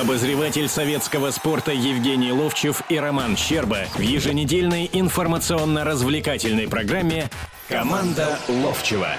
Обозреватель 0.00 0.68
советского 0.68 1.30
спорта 1.30 1.70
Евгений 1.70 2.32
Ловчев 2.32 2.82
и 2.88 2.98
Роман 2.98 3.36
Щерба 3.36 3.86
в 3.94 4.00
еженедельной 4.00 4.90
информационно-развлекательной 4.92 6.66
программе 6.66 7.30
«Команда 7.68 8.36
Ловчева». 8.48 9.10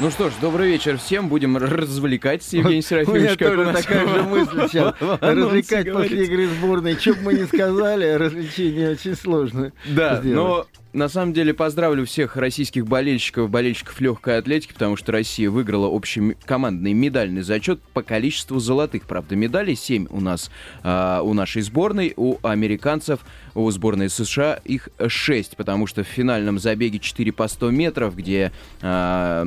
Ну 0.00 0.10
что 0.10 0.30
ж, 0.30 0.32
добрый 0.40 0.68
вечер 0.68 0.98
всем. 0.98 1.28
Будем 1.28 1.56
развлекать 1.56 2.42
с 2.42 2.52
Евгением 2.52 2.82
Серафимовичем. 2.82 3.46
У 3.46 3.54
меня 3.54 3.72
тоже 3.72 3.82
такая 3.84 4.08
же 4.08 4.22
мысль 4.24 4.68
сейчас. 4.68 4.94
Развлекать 5.20 5.92
после 5.92 6.24
игры 6.24 6.48
сборной. 6.48 6.96
Что 6.96 7.14
бы 7.14 7.20
мы 7.22 7.34
ни 7.34 7.44
сказали, 7.44 8.10
развлечение 8.14 8.90
очень 8.90 9.14
сложно 9.14 9.72
Да, 9.84 10.20
но 10.24 10.66
на 10.92 11.08
самом 11.08 11.32
деле 11.32 11.54
поздравлю 11.54 12.04
всех 12.04 12.36
российских 12.36 12.86
болельщиков, 12.86 13.48
болельщиков 13.48 14.00
легкой 14.00 14.38
атлетики, 14.38 14.72
потому 14.72 14.96
что 14.96 15.12
Россия 15.12 15.50
выиграла 15.50 15.86
общий 15.86 16.36
командный 16.44 16.92
медальный 16.92 17.42
зачет 17.42 17.80
по 17.94 18.02
количеству 18.02 18.58
золотых, 18.58 19.04
правда, 19.04 19.36
медалей. 19.36 19.76
Семь 19.76 20.06
у 20.10 20.20
нас 20.20 20.50
э, 20.82 21.20
у 21.22 21.32
нашей 21.32 21.62
сборной, 21.62 22.14
у 22.16 22.38
американцев, 22.42 23.20
у 23.54 23.70
сборной 23.70 24.08
США 24.08 24.60
их 24.64 24.88
шесть, 25.08 25.56
потому 25.56 25.86
что 25.86 26.04
в 26.04 26.06
финальном 26.06 26.58
забеге 26.58 26.98
4 26.98 27.32
по 27.32 27.48
100 27.48 27.70
метров, 27.70 28.16
где 28.16 28.52
э, 28.80 29.42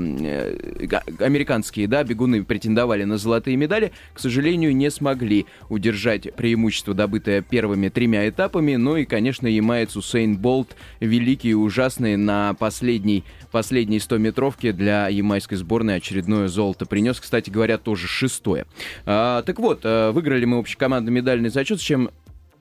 американские 1.20 1.88
да, 1.88 2.04
бегуны 2.04 2.44
претендовали 2.44 3.04
на 3.04 3.18
золотые 3.18 3.58
медали, 3.58 3.92
к 4.14 4.20
сожалению, 4.20 4.76
не 4.76 4.90
смогли 4.92 5.46
удержать 5.70 6.34
преимущество, 6.36 6.94
добытое 6.94 7.42
первыми 7.42 7.90
тремя 7.90 8.28
этапами. 8.28 8.76
Ну 8.76 8.98
и, 8.98 9.06
конечно, 9.06 9.48
ямаец 9.48 9.96
Усейн 9.96 10.38
Болт 10.38 10.76
великий 11.00 11.50
и 11.50 11.54
ужасные 11.54 12.18
на 12.18 12.54
последней, 12.56 13.24
последней 13.52 13.98
100-метровке 13.98 14.72
для 14.72 15.08
ямайской 15.08 15.58
сборной 15.58 15.98
очередное 15.98 16.48
золото 16.48 16.86
принес. 16.86 17.20
Кстати 17.20 17.50
говоря, 17.50 17.78
тоже 17.78 18.08
шестое. 18.08 18.66
А, 19.06 19.42
так 19.44 19.60
вот, 19.60 19.82
э, 19.84 20.12
выиграли 20.12 20.46
мы 20.46 20.58
общекомандный 20.58 21.12
медальный 21.12 21.50
зачет, 21.50 21.80
с 21.80 21.84
чем 21.84 22.10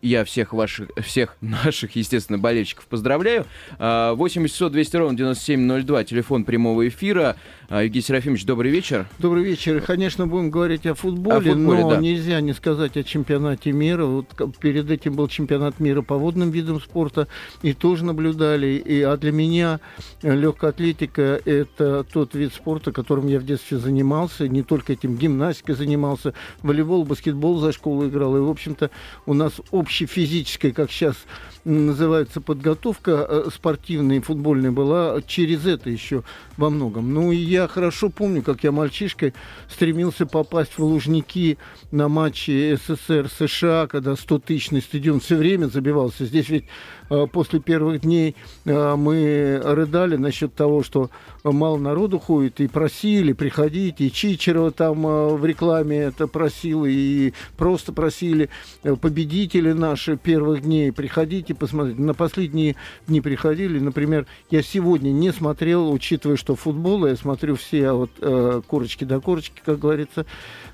я 0.02 0.24
всех 0.24 0.53
ваших, 0.53 0.91
всех 1.00 1.36
наших, 1.41 1.97
естественно, 1.97 2.39
болельщиков 2.39 2.84
поздравляю. 2.86 3.47
8 3.78 4.70
200 4.70 4.97
ровно 4.97 5.17
9702, 5.17 6.05
телефон 6.05 6.45
прямого 6.45 6.86
эфира. 6.89 7.36
А, 7.69 7.84
Евгений 7.84 8.03
Серафимович, 8.03 8.45
добрый 8.45 8.70
вечер. 8.70 9.06
Добрый 9.19 9.45
вечер. 9.45 9.80
Конечно, 9.80 10.27
будем 10.27 10.50
говорить 10.50 10.84
о 10.86 10.95
футболе, 10.95 11.53
о 11.53 11.55
футболе 11.55 11.80
но 11.80 11.91
да. 11.91 11.97
нельзя 11.97 12.41
не 12.41 12.53
сказать 12.53 12.97
о 12.98 13.03
чемпионате 13.03 13.73
мира. 13.73 14.05
Вот 14.05 14.27
перед 14.61 14.91
этим 14.91 15.14
был 15.14 15.28
чемпионат 15.28 15.80
мира 15.80 16.03
по 16.03 16.17
водным 16.17 16.50
видам 16.50 16.80
спорта, 16.80 17.28
и 17.62 17.73
тоже 17.73 18.05
наблюдали. 18.05 18.67
И, 18.67 19.00
а 19.00 19.17
для 19.17 19.33
меня 19.33 19.80
легкая 20.23 20.70
атлетика– 20.70 21.41
это 21.45 22.05
тот 22.05 22.34
вид 22.34 22.53
спорта, 22.53 22.92
которым 22.92 23.28
я 23.28 23.39
в 23.39 23.47
детстве 23.47 23.78
занимался. 23.78 24.48
Не 24.48 24.62
только 24.62 24.92
этим 24.92 25.17
гимнастикой 25.17 25.77
занимался, 25.77 26.34
волейбол, 26.62 27.05
баскетбол 27.05 27.58
за 27.58 27.73
школу 27.73 28.08
играл. 28.08 28.36
И, 28.36 28.41
в 28.41 28.50
общем-то, 28.50 28.91
у 29.25 29.33
нас 29.33 29.55
общефизическая, 29.93 30.73
как 30.73 30.91
сейчас 30.91 31.17
называется, 31.64 32.41
подготовка 32.41 33.27
э, 33.28 33.48
спортивная 33.55 34.16
и 34.16 34.20
футбольная 34.20 34.72
была 34.72 35.20
через 35.27 35.66
это 35.66 35.91
еще 35.91 36.24
во 36.56 36.70
многом. 36.70 37.12
Ну, 37.14 37.32
и 37.32 37.36
я 37.36 37.68
хорошо 37.68 38.10
помню, 38.10 38.42
как 38.42 38.64
я 38.64 38.72
мальчишкой 38.72 39.32
стремился 39.68 40.27
попасть 40.27 40.77
в 40.77 40.84
Лужники 40.84 41.58
на 41.90 42.08
матчи 42.08 42.77
СССР, 42.77 43.28
США, 43.28 43.86
когда 43.86 44.12
100-тысячный 44.12 44.83
стадион 44.83 45.20
все 45.20 45.36
время 45.36 45.66
забивался. 45.66 46.24
Здесь 46.24 46.48
ведь 46.48 46.64
э, 47.10 47.27
после 47.33 47.60
первых 47.60 48.00
дней 48.00 48.34
э, 48.64 48.96
мы 48.96 49.60
рыдали 49.62 50.16
насчет 50.16 50.55
того, 50.55 50.83
что 50.83 51.10
мало 51.44 51.78
народу 51.78 52.18
ходит, 52.18 52.60
и 52.60 52.66
просили 52.66 53.33
приходить, 53.33 54.00
и 54.00 54.12
Чичерова 54.12 54.70
там 54.70 55.02
в 55.02 55.44
рекламе 55.44 55.98
это 55.98 56.27
просил, 56.28 56.84
и 56.86 57.33
просто 57.56 57.92
просили 57.92 58.48
победители 58.83 59.72
наши 59.72 60.16
первых 60.16 60.62
дней, 60.62 60.92
приходите 60.92 61.52
приходите 61.53 61.55
посмотреть. 61.55 61.98
На 61.98 62.14
последние 62.14 62.77
дни 63.06 63.20
приходили, 63.20 63.78
например, 63.78 64.27
я 64.50 64.63
сегодня 64.63 65.11
не 65.11 65.33
смотрел, 65.33 65.92
учитывая, 65.92 66.36
что 66.36 66.57
футбол, 66.57 67.07
я 67.07 67.17
смотрю 67.17 67.57
все 67.57 67.92
вот 67.92 68.11
э, 68.20 68.63
корочки 68.67 69.05
до 69.05 69.20
корочки, 69.20 69.61
как 69.64 69.79
говорится, 69.79 70.27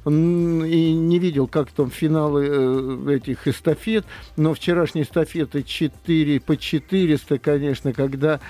и 0.07 0.11
не 0.11 1.19
видел, 1.19 1.47
как 1.47 1.71
там 1.71 1.91
финалы 1.91 2.47
э, 2.49 3.17
этих 3.17 3.47
эстафет, 3.47 4.05
но 4.37 4.55
вчерашние 4.55 5.05
эстафеты 5.05 5.63
4 5.63 6.41
по 6.41 6.57
400, 6.57 7.39
конечно, 7.39 7.93
когда... 7.93 8.41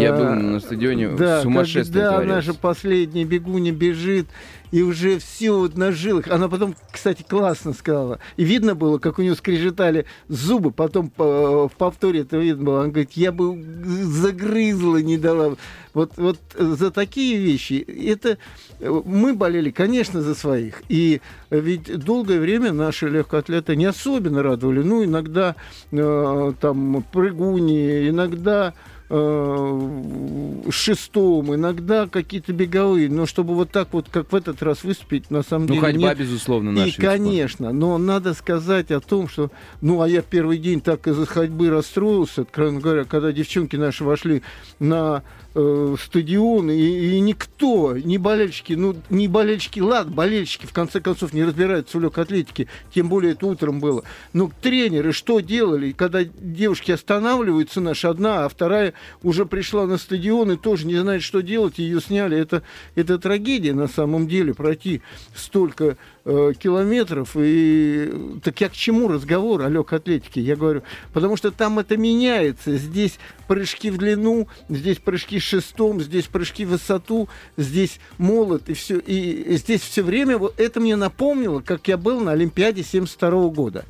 Я 0.00 0.12
был 0.12 0.24
э, 0.24 0.34
на 0.34 0.60
стадионе 0.60 1.08
да, 1.08 1.42
сумасшествие 1.42 2.02
когда 2.04 2.12
творилось. 2.12 2.46
наша 2.46 2.58
последняя 2.58 3.24
бегуня 3.24 3.72
бежит, 3.72 4.26
и 4.72 4.80
уже 4.80 5.18
все 5.18 5.52
вот 5.52 5.76
на 5.76 5.92
жилах. 5.92 6.28
Она 6.28 6.48
потом, 6.48 6.74
кстати, 6.90 7.22
классно 7.22 7.74
сказала. 7.74 8.18
И 8.38 8.44
видно 8.44 8.74
было, 8.74 8.98
как 8.98 9.18
у 9.18 9.22
нее 9.22 9.34
скрежетали 9.36 10.06
зубы. 10.28 10.70
Потом 10.70 11.10
по, 11.10 11.68
в 11.68 11.72
повторе 11.76 12.20
это 12.20 12.38
видно 12.38 12.64
было. 12.64 12.80
Она 12.80 12.88
говорит, 12.88 13.12
я 13.12 13.32
бы 13.32 13.62
загрызла, 13.62 14.96
не 14.96 15.18
дала. 15.18 15.56
Вот, 15.92 16.12
вот 16.16 16.38
за 16.58 16.90
такие 16.90 17.36
вещи. 17.36 17.74
Это 17.74 18.38
мы 18.80 19.34
болели, 19.34 19.70
конечно, 19.70 20.22
за 20.22 20.34
своих. 20.34 20.82
И 20.88 21.20
ведь 21.50 21.98
долгое 21.98 22.40
время 22.40 22.72
наши 22.72 23.10
легкоатлеты 23.10 23.76
не 23.76 23.84
особенно 23.84 24.42
радовали. 24.42 24.82
Ну, 24.82 25.04
иногда 25.04 25.54
э, 25.90 26.52
там 26.60 27.04
прыгуни, 27.12 28.08
иногда 28.08 28.72
э, 29.12 30.70
шестом, 30.70 31.54
иногда 31.54 32.06
какие-то 32.08 32.52
беговые, 32.52 33.10
но 33.10 33.26
чтобы 33.26 33.54
вот 33.54 33.70
так 33.70 33.88
вот, 33.92 34.06
как 34.10 34.32
в 34.32 34.34
этот 34.34 34.62
раз 34.62 34.84
выступить, 34.84 35.30
на 35.30 35.42
самом 35.42 35.66
ну, 35.66 35.74
деле 35.74 35.80
ходьба, 35.80 36.08
нет. 36.08 36.18
безусловно, 36.18 36.72
наш 36.72 36.96
И, 36.96 37.00
конечно, 37.00 37.72
но 37.72 37.98
надо 37.98 38.32
сказать 38.32 38.90
о 38.90 39.00
том, 39.00 39.28
что, 39.28 39.50
ну, 39.82 40.00
а 40.00 40.08
я 40.08 40.22
первый 40.22 40.58
день 40.58 40.80
так 40.80 41.06
из-за 41.06 41.26
ходьбы 41.26 41.68
расстроился, 41.68 42.42
откровенно 42.42 42.80
говоря, 42.80 43.04
когда 43.04 43.32
девчонки 43.32 43.76
наши 43.76 44.02
вошли 44.02 44.42
на 44.78 45.22
э, 45.54 45.96
стадион, 46.02 46.70
и, 46.70 46.76
и 46.76 47.20
никто, 47.20 47.96
ни 47.96 48.16
болельщики, 48.16 48.72
ну, 48.72 48.96
не 49.10 49.28
болельщики, 49.28 49.80
ладно, 49.80 50.12
болельщики, 50.12 50.64
в 50.64 50.72
конце 50.72 51.00
концов, 51.00 51.34
не 51.34 51.44
разбираются 51.44 51.98
в 51.98 52.00
легкой 52.00 52.24
атлетике, 52.24 52.68
тем 52.94 53.08
более 53.10 53.32
это 53.32 53.46
утром 53.46 53.78
было. 53.78 54.04
Но 54.32 54.50
тренеры 54.62 55.12
что 55.12 55.40
делали, 55.40 55.92
когда 55.92 56.24
девушки 56.24 56.92
останавливаются, 56.92 57.82
наша 57.82 58.08
одна, 58.08 58.46
а 58.46 58.48
вторая 58.48 58.94
уже 59.22 59.46
пришла 59.46 59.86
на 59.86 59.98
стадион 59.98 60.52
и 60.52 60.56
тоже 60.56 60.86
не 60.86 60.96
знает, 60.96 61.22
что 61.22 61.40
делать, 61.40 61.78
ее 61.78 62.00
сняли. 62.00 62.38
Это, 62.38 62.62
это 62.94 63.18
трагедия 63.18 63.72
на 63.72 63.88
самом 63.88 64.28
деле, 64.28 64.54
пройти 64.54 65.02
столько 65.34 65.96
э, 66.24 66.52
километров. 66.58 67.36
И 67.36 68.12
так 68.42 68.60
я 68.60 68.68
к 68.68 68.72
чему 68.72 69.08
разговор 69.08 69.62
о 69.62 69.68
легкой 69.68 69.98
атлетике? 69.98 70.40
Я 70.40 70.56
говорю, 70.56 70.82
потому 71.12 71.36
что 71.36 71.50
там 71.50 71.78
это 71.78 71.96
меняется. 71.96 72.76
Здесь 72.76 73.18
прыжки 73.46 73.90
в 73.90 73.98
длину, 73.98 74.48
здесь 74.68 74.98
прыжки 74.98 75.38
шестом, 75.38 76.00
здесь 76.00 76.26
прыжки 76.26 76.64
в 76.64 76.70
высоту, 76.70 77.28
здесь 77.56 78.00
молот 78.18 78.68
и 78.68 78.74
все. 78.74 78.98
И 78.98 79.56
здесь 79.56 79.82
все 79.82 80.02
время 80.02 80.38
вот 80.38 80.58
это 80.58 80.80
мне 80.80 80.96
напомнило, 80.96 81.60
как 81.60 81.88
я 81.88 81.96
был 81.96 82.20
на 82.20 82.32
Олимпиаде 82.32 82.82
72 82.82 83.48
года. 83.48 83.84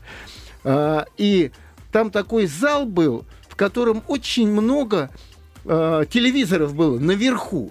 А, 0.65 1.07
и 1.17 1.51
там 1.91 2.11
такой 2.11 2.47
зал 2.47 2.87
был, 2.87 3.25
котором 3.63 4.03
очень 4.09 4.49
много 4.49 5.09
а, 5.65 6.05
телевизоров 6.05 6.75
было 6.75 6.99
наверху. 6.99 7.71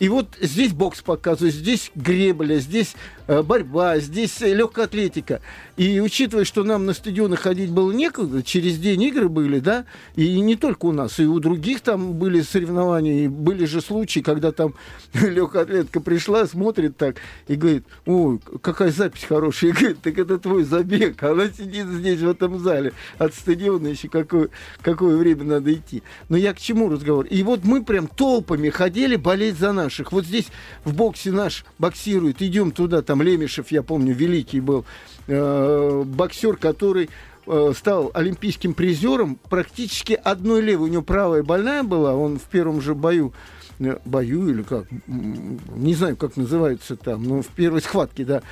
И 0.00 0.08
вот 0.08 0.36
здесь 0.40 0.72
бокс 0.72 1.02
показывают, 1.02 1.54
здесь 1.54 1.90
гребля, 1.94 2.58
здесь 2.58 2.94
Э, 3.26 3.42
борьба, 3.42 3.98
здесь 4.00 4.40
легкая 4.40 4.84
атлетика. 4.84 5.40
И 5.78 5.98
учитывая, 5.98 6.44
что 6.44 6.62
нам 6.62 6.84
на 6.84 6.92
стадионы 6.92 7.36
ходить 7.36 7.70
было 7.70 7.90
некогда, 7.90 8.42
через 8.42 8.76
день 8.78 9.02
игры 9.04 9.30
были, 9.30 9.60
да, 9.60 9.86
и 10.14 10.40
не 10.40 10.56
только 10.56 10.86
у 10.86 10.92
нас, 10.92 11.18
и 11.18 11.24
у 11.24 11.40
других 11.40 11.80
там 11.80 12.12
были 12.12 12.42
соревнования, 12.42 13.24
и 13.24 13.28
были 13.28 13.64
же 13.64 13.80
случаи, 13.80 14.20
когда 14.20 14.52
там 14.52 14.74
легкая 15.14 15.62
атлетка 15.62 16.00
пришла, 16.00 16.46
смотрит 16.46 16.98
так 16.98 17.16
и 17.48 17.54
говорит, 17.54 17.86
ой, 18.04 18.40
какая 18.60 18.90
запись 18.90 19.24
хорошая, 19.24 19.70
и 19.72 19.72
говорит, 19.72 20.02
так 20.02 20.18
это 20.18 20.38
твой 20.38 20.64
забег, 20.64 21.22
она 21.22 21.48
сидит 21.48 21.86
здесь, 21.86 22.20
в 22.20 22.28
этом 22.28 22.58
зале, 22.58 22.92
от 23.16 23.34
стадиона 23.34 23.88
еще 23.88 24.08
какое, 24.08 24.50
какое 24.82 25.16
время 25.16 25.44
надо 25.44 25.72
идти. 25.72 26.02
Но 26.28 26.36
я 26.36 26.52
к 26.52 26.60
чему 26.60 26.90
разговор? 26.90 27.24
И 27.24 27.42
вот 27.42 27.64
мы 27.64 27.82
прям 27.82 28.06
толпами 28.06 28.68
ходили 28.68 29.16
болеть 29.16 29.56
за 29.56 29.72
наших. 29.84 30.12
Вот 30.12 30.24
здесь 30.24 30.46
в 30.84 30.94
боксе 30.94 31.30
наш 31.30 31.64
боксирует, 31.78 32.42
идем 32.42 32.72
туда, 32.72 33.02
там 33.02 33.22
Лемешев, 33.22 33.70
я 33.70 33.82
помню, 33.82 34.14
великий 34.14 34.60
был 34.60 34.84
э, 35.26 36.02
боксер, 36.04 36.56
который 36.56 37.10
э, 37.46 37.72
стал 37.76 38.10
олимпийским 38.14 38.74
призером 38.74 39.38
практически 39.48 40.12
одной 40.12 40.62
левой. 40.62 40.88
У 40.88 40.92
него 40.92 41.02
правая 41.02 41.42
больная 41.42 41.82
была, 41.82 42.14
он 42.14 42.38
в 42.38 42.44
первом 42.44 42.80
же 42.80 42.94
бою 42.94 43.32
э, 43.78 43.98
бою 44.04 44.48
или 44.48 44.62
как, 44.62 44.86
не 45.06 45.94
знаю, 45.94 46.16
как 46.16 46.36
называется 46.36 46.96
там, 46.96 47.22
но 47.22 47.42
в 47.42 47.48
первой 47.48 47.82
схватке, 47.82 48.24
да, 48.24 48.42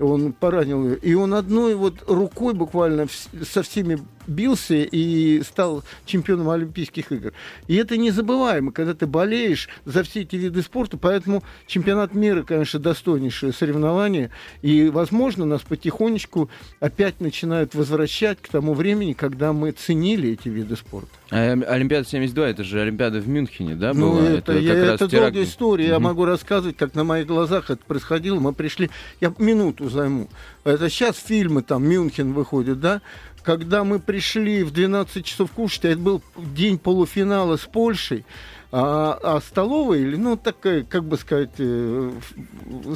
он 0.00 0.32
поранил 0.32 0.84
ее. 0.84 0.96
И 0.96 1.14
он 1.14 1.34
одной 1.34 1.74
вот 1.74 2.02
рукой 2.06 2.54
буквально 2.54 3.06
со 3.44 3.62
всеми 3.62 4.00
отбился 4.30 4.74
и 4.74 5.42
стал 5.42 5.84
чемпионом 6.06 6.50
Олимпийских 6.50 7.12
игр. 7.12 7.32
И 7.66 7.76
это 7.76 7.96
незабываемо, 7.96 8.72
когда 8.72 8.94
ты 8.94 9.06
болеешь 9.06 9.68
за 9.84 10.02
все 10.02 10.22
эти 10.22 10.36
виды 10.36 10.62
спорта, 10.62 10.96
поэтому 10.96 11.42
чемпионат 11.66 12.14
мира, 12.14 12.42
конечно, 12.42 12.78
достойнейшее 12.78 13.52
соревнование, 13.52 14.30
и, 14.62 14.88
возможно, 14.88 15.44
нас 15.44 15.62
потихонечку 15.62 16.50
опять 16.80 17.20
начинают 17.20 17.74
возвращать 17.74 18.38
к 18.40 18.48
тому 18.48 18.74
времени, 18.74 19.12
когда 19.12 19.52
мы 19.52 19.72
ценили 19.72 20.30
эти 20.30 20.48
виды 20.48 20.76
спорта. 20.76 21.08
А 21.30 21.52
Олимпиада 21.52 22.08
72, 22.08 22.48
это 22.48 22.64
же 22.64 22.80
Олимпиада 22.80 23.20
в 23.20 23.28
Мюнхене, 23.28 23.76
да, 23.76 23.92
Ну, 23.94 24.14
была? 24.14 24.28
это, 24.30 24.52
я, 24.58 24.74
это 24.74 25.06
долгая 25.08 25.44
история, 25.44 25.86
я 25.88 25.94
Мгм. 25.94 26.04
могу 26.04 26.24
рассказывать, 26.24 26.76
как 26.76 26.94
на 26.94 27.04
моих 27.04 27.26
глазах 27.26 27.70
это 27.70 27.82
происходило. 27.86 28.40
Мы 28.40 28.52
пришли, 28.52 28.90
я 29.20 29.32
минуту 29.38 29.88
займу. 29.88 30.28
Это 30.64 30.90
сейчас 30.90 31.16
фильмы 31.18 31.62
там 31.62 31.88
Мюнхен 31.88 32.32
выходят, 32.32 32.80
да? 32.80 33.00
Когда 33.42 33.84
мы 33.84 33.98
пришли 33.98 34.62
в 34.62 34.70
12 34.70 35.24
часов 35.24 35.50
кушать, 35.52 35.84
а 35.84 35.88
это 35.88 35.98
был 35.98 36.22
день 36.36 36.78
полуфинала 36.78 37.56
с 37.56 37.64
Польшей, 37.66 38.24
а, 38.72 39.18
а 39.22 39.40
столовая, 39.40 39.98
или, 39.98 40.16
ну, 40.16 40.36
такая, 40.36 40.84
как 40.84 41.04
бы 41.04 41.16
сказать, 41.16 41.50
э, 41.58 42.12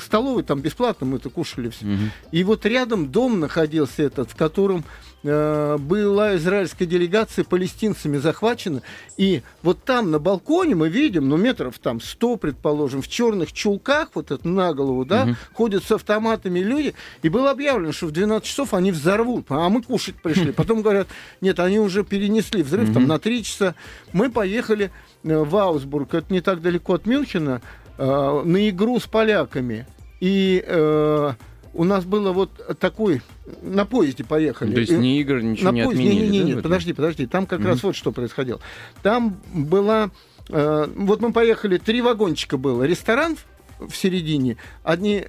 столовой 0.00 0.44
там 0.44 0.61
бесплатно 0.61 1.06
мы 1.06 1.17
это 1.17 1.31
кушали 1.31 1.69
все. 1.70 1.85
Мгм. 1.85 2.11
И 2.31 2.44
вот 2.44 2.64
рядом 2.64 3.11
дом 3.11 3.41
находился 3.41 4.05
этот, 4.05 4.31
в 4.31 4.37
котором 4.37 4.85
э, 5.25 5.76
была 5.79 6.37
израильская 6.37 6.87
делегация 6.87 7.44
палестинцами 7.44 8.19
захвачена. 8.19 8.82
И 9.17 9.43
вот 9.62 9.82
там 9.85 10.11
на 10.11 10.19
балконе 10.19 10.75
мы 10.76 10.88
видим, 10.88 11.29
ну, 11.29 11.37
метров 11.37 11.79
там 11.81 12.00
100, 12.00 12.37
предположим, 12.37 13.03
в 13.03 13.09
черных 13.09 13.53
чулках, 13.53 14.11
вот 14.15 14.31
это 14.31 14.47
на 14.47 14.73
голову, 14.75 15.05
да, 15.05 15.25
Мгм. 15.25 15.37
ходят 15.55 15.82
с 15.85 15.91
автоматами 15.91 16.61
люди. 16.61 16.94
И 17.23 17.29
было 17.29 17.50
объявлено, 17.50 17.93
что 17.93 18.06
в 18.06 18.12
12 18.12 18.47
часов 18.49 18.75
они 18.75 18.93
взорвут. 18.93 19.47
А 19.49 19.69
мы 19.69 19.82
кушать 19.82 20.15
пришли. 20.23 20.53
Потом 20.53 20.82
говорят, 20.82 21.09
нет, 21.41 21.59
они 21.59 21.79
уже 21.81 22.05
перенесли 22.05 22.62
взрыв 22.62 22.93
там 22.93 23.03
Мгм. 23.03 23.09
на 23.09 23.19
3 23.19 23.43
часа. 23.43 23.75
Мы 24.12 24.31
поехали 24.31 24.91
э, 25.25 25.38
в 25.43 25.56
Аусбург, 25.56 26.12
это 26.15 26.32
не 26.32 26.43
так 26.43 26.61
далеко 26.61 26.93
от 26.94 27.06
Мюнхена, 27.06 27.62
э, 27.97 28.43
на 28.44 28.69
игру 28.69 29.00
с 29.00 29.05
поляками. 29.06 29.87
И 30.21 30.62
э, 30.67 31.32
у 31.75 31.85
нас 31.85 32.05
было 32.05 32.32
вот 32.32 32.50
такой... 32.79 33.21
На 33.62 33.85
поезде 33.85 34.25
поехали. 34.25 34.73
То 34.75 34.81
есть 34.81 34.93
И- 34.93 34.97
ни 34.97 35.19
игр, 35.21 35.41
ничего 35.43 35.71
на 35.71 35.75
не 35.75 35.85
поезде. 35.85 36.05
отменили, 36.05 36.26
Не, 36.26 36.31
не, 36.31 36.38
да, 36.38 36.44
не, 36.44 36.50
в 36.53 36.59
этом? 36.59 36.62
подожди, 36.62 36.93
подожди. 36.93 37.26
Там 37.26 37.47
как 37.47 37.59
Мгм. 37.61 37.69
раз 37.69 37.82
вот 37.82 37.94
что 37.97 38.12
происходило. 38.12 38.61
Там 39.03 39.37
была... 39.53 40.11
э, 40.49 40.87
вот 40.97 41.21
мы 41.21 41.32
поехали, 41.32 41.79
три 41.79 42.00
вагончика 42.00 42.56
было. 42.56 42.85
Ресторан 42.85 43.37
в- 43.79 43.94
середине, 43.94 44.56
одни, 44.82 45.25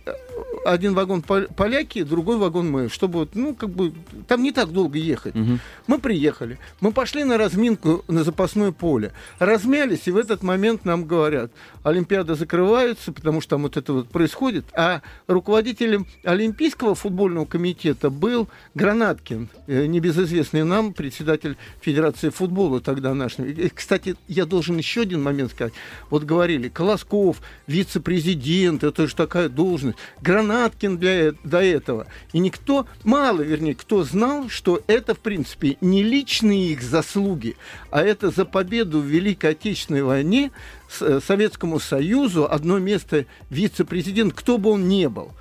один 0.65 0.93
вагон 0.93 1.21
пол- 1.21 1.47
поляки, 1.55 2.03
другой 2.03 2.37
вагон 2.37 2.69
мы, 2.69 2.89
чтобы, 2.89 3.27
ну, 3.33 3.53
как 3.55 3.69
бы, 3.69 3.93
там 4.27 4.43
не 4.43 4.51
так 4.51 4.71
долго 4.71 4.97
ехать. 4.97 5.35
Мгм. 5.35 5.59
Мы 5.87 5.99
приехали, 5.99 6.57
мы 6.81 6.91
пошли 6.91 7.23
на 7.23 7.37
разминку 7.37 8.03
на 8.07 8.23
запасное 8.23 8.71
поле, 8.71 9.11
размялись, 9.39 10.07
и 10.07 10.11
в 10.11 10.17
этот 10.17 10.43
момент 10.43 10.85
нам 10.85 11.05
говорят, 11.05 11.51
Олимпиада 11.83 12.35
закрывается, 12.35 13.11
потому 13.11 13.41
что 13.41 13.51
там 13.51 13.63
вот 13.63 13.77
это 13.77 13.93
вот 13.93 14.09
происходит, 14.09 14.65
а 14.73 15.01
руководителем 15.27 16.07
Олимпийского 16.23 16.95
футбольного 16.95 17.45
комитета 17.45 18.09
был 18.09 18.47
Гранаткин, 18.73 19.49
э, 19.67 19.85
небезызвестный 19.85 20.63
нам, 20.63 20.93
председатель 20.93 21.57
Федерации 21.81 22.29
футбола 22.29 22.81
тогда 22.81 23.13
наш. 23.13 23.37
И, 23.39 23.69
Кстати, 23.69 24.15
я 24.27 24.45
должен 24.45 24.77
еще 24.77 25.01
один 25.01 25.21
момент 25.21 25.51
сказать. 25.51 25.73
Вот 26.09 26.23
говорили, 26.23 26.69
Колосков, 26.69 27.37
вице-президент, 27.67 28.34
это 28.83 29.07
же 29.07 29.15
такая 29.15 29.49
должность, 29.49 29.97
Гранаткин 30.21 30.97
для, 30.97 31.29
э- 31.29 31.33
до 31.43 31.61
этого. 31.61 32.07
И 32.33 32.39
никто, 32.39 32.85
мало, 33.03 33.41
вернее, 33.41 33.75
кто 33.75 34.03
знал, 34.03 34.49
что 34.49 34.81
это, 34.87 35.15
в 35.15 35.19
принципе, 35.19 35.77
не 35.81 36.03
личные 36.03 36.71
их 36.71 36.81
заслуги, 36.81 37.55
а 37.91 38.01
это 38.01 38.29
за 38.29 38.45
победу 38.45 38.99
в 38.99 39.05
Великой 39.05 39.51
Отечественной 39.51 40.03
войне 40.03 40.51
э, 40.99 41.19
Советскому 41.25 41.79
Союзу 41.79 42.47
одно 42.49 42.79
место 42.79 43.25
вице-президент, 43.49 44.33
кто 44.33 44.57
бы 44.57 44.71
он 44.71 44.87
ни 44.87 45.07
был. 45.07 45.31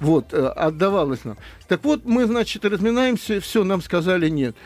Вот, 0.00 0.32
э, 0.32 0.46
отдавалось 0.46 1.24
нам. 1.24 1.36
Так 1.68 1.84
вот, 1.84 2.04
мы, 2.04 2.26
значит, 2.26 2.64
разминаемся, 2.64 3.40
все, 3.40 3.64
нам 3.64 3.80
сказали 3.80 4.28
нет. 4.28 4.56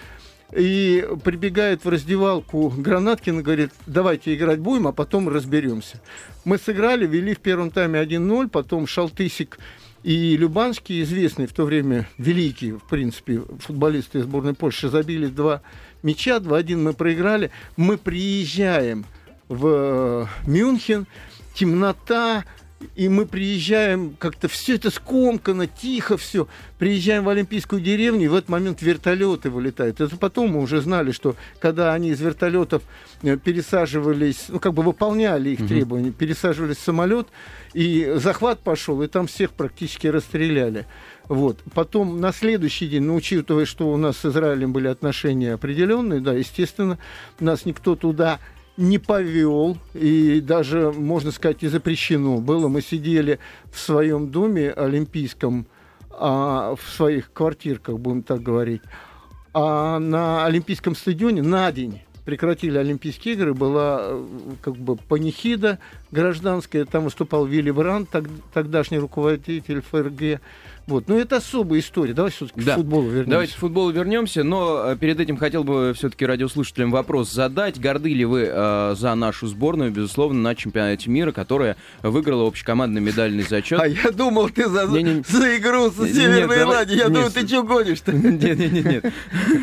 И 0.53 1.07
прибегает 1.25 1.85
в 1.85 1.89
раздевалку 1.89 2.71
Гранаткин 2.71 3.41
и 3.41 3.43
говорит, 3.43 3.71
давайте 3.87 4.35
играть 4.35 4.61
будем, 4.61 4.87
а 4.87 4.93
потом 4.93 5.29
разберемся. 5.29 6.01
Мы 6.45 6.57
сыграли, 6.57 7.07
вели 7.07 7.35
в 7.35 7.41
первом 7.41 7.71
тайме 7.71 8.01
1-0, 8.01 8.49
потом 8.49 8.87
Шалтысик 8.87 9.59
и 10.03 10.37
Любанский, 10.37 11.03
известные 11.03 11.49
в 11.49 11.53
то 11.53 11.65
время 11.65 12.09
великие, 12.17 12.79
в 12.79 12.85
принципе, 12.85 13.43
футболисты 13.61 14.23
сборной 14.23 14.55
Польши, 14.55 14.89
забили 14.89 15.27
два 15.27 15.61
мяча, 16.03 16.39
2-1 16.39 16.77
мы 16.77 16.93
проиграли. 16.95 17.51
Мы 17.77 17.99
приезжаем 17.99 19.05
в 19.49 19.67
э, 19.67 20.27
Мюнхен, 20.47 21.07
темнота, 21.55 22.45
и 22.95 23.09
мы 23.09 23.27
приезжаем, 23.27 24.15
как-то 24.19 24.47
все 24.47 24.77
это 24.77 24.91
скомкано, 24.91 25.67
тихо 25.67 26.17
все. 26.17 26.47
Приезжаем 26.79 27.25
в 27.25 27.29
Олимпийскую 27.29 27.81
деревню, 27.81 28.27
и 28.27 28.29
в 28.29 28.35
этот 28.35 28.49
момент 28.49 28.83
вертолеты 28.83 29.51
вылетают. 29.51 30.01
Это 30.01 30.17
потом 30.17 30.51
мы 30.51 30.61
уже 30.61 30.81
знали, 30.81 31.11
что 31.11 31.35
когда 31.59 31.93
они 31.93 32.11
из 32.11 32.21
вертолетов 32.21 32.83
э, 33.23 33.37
пересаживались, 33.37 34.45
ну, 34.49 34.61
как 34.61 34.75
бы 34.75 34.85
выполняли 34.85 35.51
их 35.51 35.67
требования, 35.67 36.13
пересаживались 36.13 36.77
в 36.77 36.83
самолет, 36.83 37.27
и 37.75 38.13
захват 38.17 38.61
пошел, 38.61 39.03
и 39.03 39.09
там 39.09 39.27
всех 39.27 39.51
практически 39.51 40.07
расстреляли. 40.07 40.87
Вот. 41.29 41.59
Потом 41.75 42.21
на 42.21 42.33
следующий 42.33 42.87
день, 42.87 43.03
ну, 43.03 43.17
учитывая, 43.17 43.67
что 43.67 43.93
у 43.93 43.97
нас 43.97 44.19
с 44.19 44.25
Израилем 44.25 44.73
были 44.73 44.87
отношения 44.87 45.55
определенные, 45.55 46.21
да, 46.21 46.33
естественно, 46.33 46.99
нас 47.41 47.65
никто 47.65 47.97
туда 47.97 48.39
не 48.79 48.99
повел, 48.99 49.77
и 49.93 50.41
даже, 50.41 50.93
можно 50.93 51.33
сказать, 51.33 51.63
и 51.63 51.69
запрещено 51.69 52.39
было. 52.39 52.69
Мы 52.69 52.81
сидели 52.81 53.41
в 53.73 53.79
своем 53.79 54.29
доме 54.29 54.71
олимпийском, 54.71 55.67
а, 56.11 56.77
в 56.77 56.89
своих 56.89 57.33
квартирках, 57.33 57.99
будем 57.99 58.23
так 58.23 58.41
говорить. 58.41 58.83
А 59.53 59.99
на 59.99 60.45
Олимпийском 60.47 60.95
стадионе 60.95 61.43
на 61.43 61.73
день 61.73 62.03
прекратили 62.25 62.79
Олимпийские 62.79 63.35
игры, 63.35 63.53
была 63.53 63.99
э, 64.03 64.27
как 64.63 64.77
бы 64.77 64.97
панихида 64.97 65.79
гражданская, 66.13 66.85
там 66.85 67.05
выступал 67.05 67.47
Вилли 67.47 67.71
Брандт, 67.73 68.11
тог- 68.11 68.29
тогдашний 68.53 68.99
руководитель 68.99 69.81
ФРГ. 69.81 70.41
Вот. 70.89 71.07
Но 71.07 71.17
это 71.19 71.37
особая 71.37 71.81
история. 71.81 72.15
Давай 72.15 72.33
все-таки 72.33 72.61
Да. 72.63 72.73
к 72.75 72.77
футболу 72.79 73.05
вернемся. 73.09 73.31
Давайте 73.31 73.55
к 73.55 73.57
футболу 73.59 73.91
вернемся, 73.93 74.43
но 74.43 74.93
э, 74.93 74.97
перед 74.97 75.21
этим 75.21 75.37
хотел 75.37 75.63
бы 75.63 75.93
все-таки 75.95 76.27
радиослушателям 76.27 76.91
вопрос 76.91 77.31
задать. 77.31 77.79
Горды 77.81 78.13
ли 78.13 78.25
вы 78.25 78.49
э, 78.51 78.95
за 78.99 79.15
нашу 79.15 79.47
сборную, 79.47 79.93
безусловно, 79.93 80.41
на 80.41 80.55
чемпионате 80.55 81.11
мира, 81.11 81.31
которая 81.33 81.77
выиграла 82.03 82.49
общекомандный 82.49 83.01
медальный 83.01 83.43
зачет? 83.45 83.79
А 83.81 83.87
я 83.87 84.11
думал, 84.11 84.49
ты 84.51 84.69
за, 84.69 84.87
Не-не. 84.87 85.23
за 85.29 85.57
игру 85.59 85.91
с 85.91 85.97
Северной 85.97 86.59
Ирландией. 86.61 86.99
Я 86.99 87.29
с- 87.29 87.33
ты 87.35 87.47
что 87.47 87.63
гонишь-то? 87.63 88.13
Нет, 88.39 88.43
нет, 88.59 88.73
нет, 88.73 88.85
нет. 88.85 89.13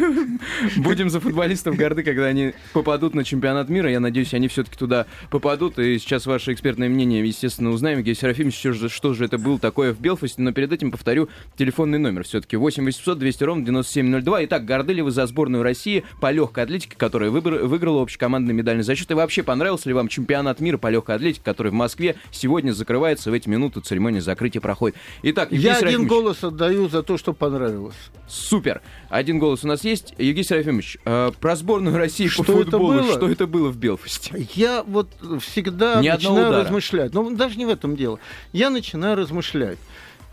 Будем 0.78 1.10
за 1.10 1.20
футболистов 1.20 1.76
горды, 1.76 2.04
когда 2.04 2.26
они 2.26 2.54
попадут 2.74 3.16
на 3.16 3.24
чемпионат 3.24 3.70
мира. 3.70 3.90
Я 3.90 4.00
надеюсь, 4.00 4.34
они 4.34 4.48
все-таки 4.48 4.78
туда 4.78 5.06
попадут. 5.30 5.80
И 5.80 5.98
сейчас 6.00 6.26
ваше 6.26 6.54
экспертное 6.54 6.90
мнение, 6.90 7.26
естественно, 7.26 7.72
узнаем. 7.72 7.98
Евгений 8.00 8.16
Серафимович, 8.16 8.58
что 8.60 8.74
же, 8.74 8.90
что 8.90 9.14
же 9.14 9.26
это 9.26 9.38
было 9.38 9.58
такое 9.60 9.94
в 9.94 10.00
Белфасте. 10.00 10.42
Но 10.42 10.52
перед 10.52 10.72
этим 10.72 10.92
повторю 10.92 11.15
телефонный 11.58 11.98
номер 12.00 12.24
все-таки. 12.24 12.56
8 12.58 12.84
800 12.86 13.18
200 13.18 13.44
ровно 13.44 13.66
9702. 13.66 14.46
Итак, 14.46 14.66
горды 14.66 14.94
ли 14.94 15.02
вы 15.02 15.12
за 15.12 15.26
сборную 15.28 15.64
России 15.64 16.04
по 16.22 16.32
легкой 16.32 16.64
атлетике, 16.66 16.96
которая 16.98 17.30
выбор- 17.30 17.64
выиграла 17.66 18.02
общекомандный 18.02 18.54
медальный 18.54 18.84
зачет? 18.84 19.10
И 19.12 19.14
вообще, 19.14 19.44
понравился 19.44 19.90
ли 19.90 19.94
вам 19.94 20.08
чемпионат 20.08 20.60
мира 20.60 20.78
по 20.78 20.88
легкой 20.90 21.16
атлетике, 21.16 21.42
который 21.44 21.72
в 21.72 21.76
Москве 21.76 22.16
сегодня 22.32 22.72
закрывается? 22.72 23.32
В 23.32 23.34
эти 23.34 23.48
минуты 23.50 23.82
церемония 23.82 24.22
закрытия 24.22 24.62
проходит. 24.62 24.98
Итак, 25.24 25.52
Евгений 25.52 25.66
Я 25.66 25.78
один 25.78 25.82
Серафимович, 25.90 26.10
голос 26.10 26.44
отдаю 26.44 26.90
за 26.90 27.04
то, 27.04 27.18
что 27.18 27.34
понравилось. 27.34 27.96
Супер. 28.28 28.82
Один 29.10 29.40
голос 29.40 29.64
у 29.64 29.68
нас 29.68 29.84
есть. 29.84 30.14
Евгений 30.18 30.44
Серафимович, 30.44 30.98
э, 31.06 31.32
про 31.40 31.56
сборную 31.56 31.96
России 31.98 32.28
Что 32.28 32.44
по 32.44 32.52
это 32.52 32.64
футболу. 32.72 32.94
было? 32.94 33.14
Что 33.14 33.30
это 33.30 33.48
было 33.48 33.70
в 33.70 33.78
Белфасте? 33.78 34.48
Я 34.56 34.84
вот 34.84 35.10
всегда 35.42 36.02
Ни 36.02 36.10
начинаю 36.10 36.52
размышлять. 36.52 37.14
Но 37.14 37.30
даже 37.30 37.58
не 37.58 37.66
в 37.66 37.70
этом 37.70 37.96
дело. 37.96 38.20
Я 38.54 38.70
начинаю 38.70 39.16
размышлять. 39.16 39.78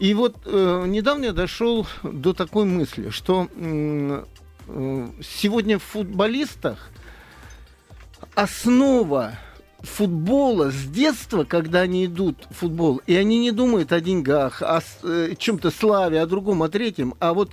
И 0.03 0.15
вот 0.15 0.35
э, 0.47 0.85
недавно 0.89 1.27
я 1.27 1.33
дошел 1.33 1.87
до 2.03 2.33
такой 2.33 2.65
мысли, 2.65 3.11
что 3.11 3.47
э, 3.55 4.25
сегодня 5.23 5.79
в 5.79 5.85
футболистах 5.85 6.91
основа 8.35 9.39
футбола 9.79 10.73
с 10.73 10.87
детства, 10.87 11.45
когда 11.45 11.83
они 11.83 12.07
идут 12.07 12.49
в 12.51 12.55
футбол, 12.57 13.01
и 13.07 13.15
они 13.15 13.39
не 13.39 13.53
думают 13.53 13.93
о 13.93 14.01
деньгах, 14.01 14.61
о 14.61 14.83
э, 15.05 15.35
чем-то 15.39 15.71
славе, 15.71 16.21
о 16.21 16.27
другом, 16.27 16.65
о 16.65 16.69
третьем, 16.69 17.15
а 17.21 17.33
вот 17.33 17.53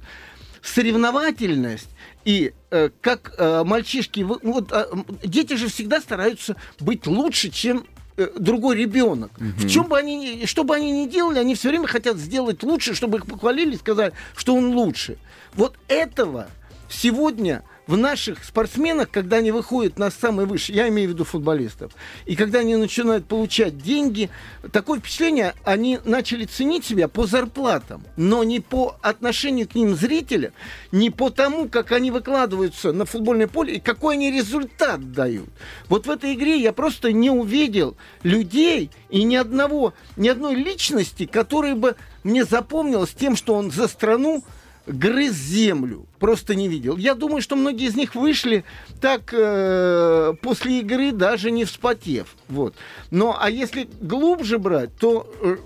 соревновательность 0.64 1.90
и 2.26 2.54
э, 2.72 2.90
как 3.02 3.36
э, 3.38 3.64
мальчишки, 3.64 4.22
вы- 4.22 4.40
вот 4.42 4.72
м, 4.72 5.06
дети 5.24 5.54
же 5.54 5.68
всегда 5.68 6.02
стараются 6.02 6.56
быть 6.80 7.06
лучше, 7.06 7.52
чем 7.52 7.86
э, 7.86 7.99
другой 8.38 8.76
ребенок. 8.78 9.32
В 9.38 9.68
чем 9.70 9.86
бы 9.86 9.98
они, 9.98 10.18
ни- 10.18 10.46
что 10.46 10.64
бы 10.64 10.76
они 10.76 10.92
ни 10.92 11.08
делали, 11.10 11.40
они 11.40 11.56
все 11.56 11.70
время 11.70 11.88
хотят 11.88 12.18
сделать 12.18 12.64
лучше, 12.64 12.94
чтобы 12.96 13.18
их 13.20 13.26
похвалили 13.26 13.76
и 13.76 13.78
сказали, 13.78 14.14
что 14.36 14.56
он 14.56 14.74
лучше. 14.76 15.18
Вот 15.54 15.76
этого 15.88 16.48
сегодня 16.90 17.64
в 17.90 17.98
наших 17.98 18.44
спортсменах, 18.44 19.10
когда 19.10 19.38
они 19.38 19.50
выходят 19.50 19.98
на 19.98 20.12
самый 20.12 20.46
высший, 20.46 20.76
я 20.76 20.88
имею 20.90 21.10
в 21.10 21.14
виду 21.14 21.24
футболистов, 21.24 21.92
и 22.28 22.36
когда 22.36 22.60
они 22.60 22.76
начинают 22.76 23.26
получать 23.26 23.80
деньги, 23.80 24.30
такое 24.72 25.00
впечатление, 25.00 25.56
они 25.64 25.98
начали 26.06 26.46
ценить 26.46 26.86
себя 26.86 27.08
по 27.08 27.26
зарплатам, 27.26 28.04
но 28.16 28.44
не 28.44 28.60
по 28.60 28.96
отношению 29.02 29.68
к 29.68 29.74
ним 29.74 29.96
зрителя, 29.96 30.54
не 30.92 31.10
по 31.10 31.32
тому, 31.32 31.68
как 31.68 31.92
они 31.92 32.12
выкладываются 32.12 32.94
на 32.94 33.06
футбольное 33.06 33.48
поле 33.48 33.78
и 33.78 33.80
какой 33.80 34.18
они 34.18 34.30
результат 34.30 35.12
дают. 35.12 35.50
Вот 35.88 36.06
в 36.06 36.12
этой 36.12 36.36
игре 36.36 36.62
я 36.62 36.74
просто 36.74 37.12
не 37.12 37.32
увидел 37.32 37.98
людей 38.22 38.92
и 39.10 39.24
ни 39.24 39.36
одного, 39.36 39.96
ни 40.16 40.28
одной 40.28 40.54
личности, 40.54 41.26
которая 41.26 41.74
бы 41.74 41.96
мне 42.24 42.46
запомнилась 42.46 43.16
тем, 43.20 43.36
что 43.36 43.56
он 43.56 43.72
за 43.72 43.88
страну 43.88 44.44
грыз 44.90 45.34
землю. 45.34 46.06
Просто 46.20 46.56
не 46.56 46.68
видел. 46.68 46.98
Я 46.98 47.16
думаю, 47.16 47.42
что 47.42 47.56
многие 47.56 47.88
из 47.88 47.96
них 47.96 48.16
вышли 48.16 48.64
так 49.00 49.34
э, 49.34 50.34
после 50.42 50.80
игры, 50.80 51.12
даже 51.12 51.52
не 51.52 51.66
вспотев. 51.66 52.36
Вот. 52.50 52.76
Но 53.12 53.38
а 53.40 53.50
если 53.50 53.88
глубже 54.02 54.58
брать, 54.60 54.90
то 55.00 55.32
э, 55.42 55.58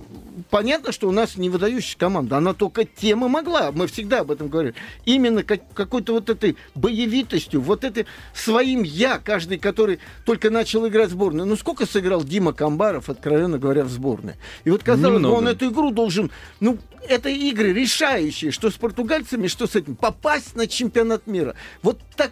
понятно, 0.53 0.91
что 0.91 1.09
у 1.09 1.11
нас 1.11 1.35
не 1.35 1.49
выдающая 1.49 1.97
команда. 1.97 2.37
Она 2.37 2.53
только 2.53 2.85
тем 2.85 3.25
и 3.25 3.27
могла. 3.27 3.71
Мы 3.71 3.87
всегда 3.87 4.19
об 4.19 4.29
этом 4.29 4.49
говорили. 4.49 4.75
Именно 5.03 5.41
как, 5.41 5.61
какой-то 5.73 6.13
вот 6.13 6.29
этой 6.29 6.57
боевитостью, 6.75 7.59
вот 7.59 7.83
этой 7.83 8.05
своим 8.35 8.83
я, 8.83 9.17
каждый, 9.17 9.57
который 9.57 9.97
только 10.25 10.51
начал 10.51 10.87
играть 10.87 11.09
в 11.09 11.13
сборную. 11.13 11.47
Ну, 11.47 11.55
сколько 11.55 11.87
сыграл 11.87 12.23
Дима 12.23 12.53
Камбаров, 12.53 13.09
откровенно 13.09 13.57
говоря, 13.57 13.83
в 13.83 13.89
сборной? 13.89 14.35
И 14.63 14.69
вот, 14.69 14.83
казалось 14.83 15.23
бы, 15.23 15.31
он 15.31 15.47
эту 15.47 15.71
игру 15.71 15.89
должен... 15.89 16.29
Ну, 16.59 16.77
это 17.09 17.29
игры 17.29 17.73
решающие, 17.73 18.51
что 18.51 18.69
с 18.69 18.75
португальцами, 18.75 19.47
что 19.47 19.65
с 19.65 19.75
этим. 19.75 19.95
Попасть 19.95 20.55
на 20.55 20.67
чемпионат 20.67 21.25
мира. 21.25 21.55
Вот 21.81 21.99
так 22.15 22.31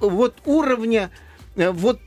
вот 0.00 0.36
уровня 0.46 1.10
э, 1.54 1.70
вот 1.70 2.00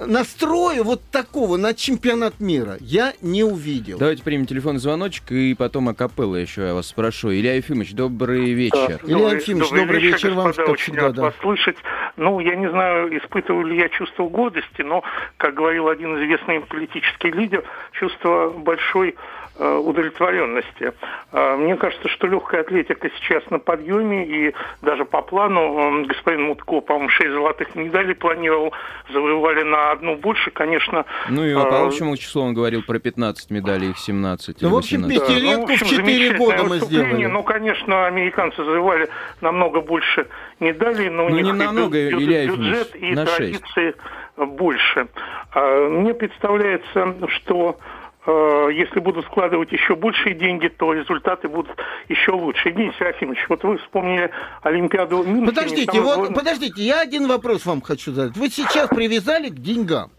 настроя 0.00 0.82
вот 0.82 1.02
такого 1.10 1.56
на 1.56 1.74
чемпионат 1.74 2.40
мира 2.40 2.76
я 2.80 3.12
не 3.20 3.44
увидел. 3.44 3.98
Давайте 3.98 4.22
примем 4.22 4.46
телефонный 4.46 4.80
звоночек 4.80 5.30
и 5.32 5.54
потом 5.54 5.88
о 5.88 5.94
капелло 5.94 6.36
еще 6.36 6.62
я 6.66 6.74
вас 6.74 6.88
спрошу. 6.88 7.32
Илья 7.32 7.54
Ефимович, 7.54 7.92
добрый 7.92 8.52
вечер. 8.52 9.00
Да, 9.02 9.12
Илья 9.12 9.32
Ефимович, 9.34 9.68
добрый, 9.68 9.82
добрый 9.82 10.00
вечер, 10.00 10.16
вечер 10.16 10.34
вам, 10.34 10.52
как 10.52 10.68
очень 10.68 10.82
всегда. 10.82 11.02
Рад 11.02 11.14
да. 11.14 11.22
вас 11.22 11.34
слышать. 11.40 11.76
Ну, 12.16 12.40
я 12.40 12.56
не 12.56 12.68
знаю, 12.70 13.16
испытываю 13.18 13.66
ли 13.66 13.78
я 13.78 13.88
чувство 13.88 14.28
гордости, 14.28 14.82
но, 14.82 15.02
как 15.36 15.54
говорил 15.54 15.88
один 15.88 16.22
известный 16.22 16.60
политический 16.60 17.30
лидер, 17.30 17.64
чувство 17.92 18.50
большой 18.50 19.16
удовлетворенности. 19.62 20.92
Э, 21.32 21.56
мне 21.56 21.76
кажется, 21.76 22.08
что 22.08 22.26
легкая 22.26 22.62
атлетика 22.62 23.10
сейчас 23.10 23.42
на 23.50 23.58
подъеме, 23.58 24.26
и 24.26 24.54
даже 24.82 25.04
по 25.04 25.22
плану 25.22 26.02
э, 26.02 26.06
господин 26.06 26.44
Мутко, 26.44 26.80
по-моему, 26.80 27.08
6 27.08 27.30
золотых 27.30 27.74
медалей 27.74 28.14
планировал, 28.14 28.72
завоевали 29.12 29.62
на 29.62 29.92
одну 29.92 30.16
больше, 30.16 30.50
конечно. 30.50 31.04
Ну 31.28 31.44
и 31.44 31.54
по 31.54 31.86
общему 31.86 32.16
числу 32.16 32.42
он 32.42 32.54
говорил 32.54 32.82
про 32.82 32.98
15 32.98 33.50
медалей, 33.50 33.90
их 33.90 33.98
17 33.98 34.62
Ну, 34.62 34.70
в 34.70 34.76
общем, 34.76 35.08
пятилетку 35.08 35.42
да, 35.42 35.56
ну, 35.56 35.66
в, 35.66 35.70
общем, 35.70 35.86
в 35.86 35.90
4 35.90 36.38
года 36.38 36.64
мы 36.64 36.78
сделали. 36.78 37.26
Ну, 37.26 37.42
конечно, 37.42 38.06
американцы 38.06 38.64
завоевали 38.64 39.08
намного 39.40 39.80
больше 39.80 40.26
медалей, 40.60 41.08
но 41.08 41.28
ну, 41.28 41.34
у 41.34 41.36
них 41.36 41.44
не 41.44 41.52
намного, 41.52 41.96
бю- 41.96 42.22
Илья 42.22 42.46
бюджет 42.46 42.96
и 42.96 43.14
на 43.14 43.26
традиции 43.26 43.94
6. 44.36 44.50
больше. 44.50 45.08
А, 45.52 45.88
мне 45.88 46.14
представляется, 46.14 47.14
что 47.28 47.78
Э, 48.01 48.01
если 48.26 49.00
будут 49.00 49.24
складывать 49.26 49.72
еще 49.72 49.96
большие 49.96 50.34
деньги, 50.34 50.68
то 50.68 50.92
результаты 50.92 51.48
будут 51.48 51.76
еще 52.08 52.32
лучше. 52.32 52.68
Евгений 52.68 52.92
Серафимович, 52.98 53.46
вот 53.48 53.64
вы 53.64 53.78
вспомнили 53.78 54.30
Олимпиаду 54.62 55.24
Мюнхене. 55.24 55.46
Подождите, 55.46 56.00
вот, 56.00 56.16
главное... 56.16 56.30
подождите, 56.32 56.82
я 56.82 57.00
один 57.00 57.26
вопрос 57.26 57.66
вам 57.66 57.80
хочу 57.80 58.12
задать. 58.12 58.36
Вы 58.36 58.48
сейчас 58.48 58.88
привязали 58.88 59.48
к 59.48 59.54
деньгам. 59.54 60.12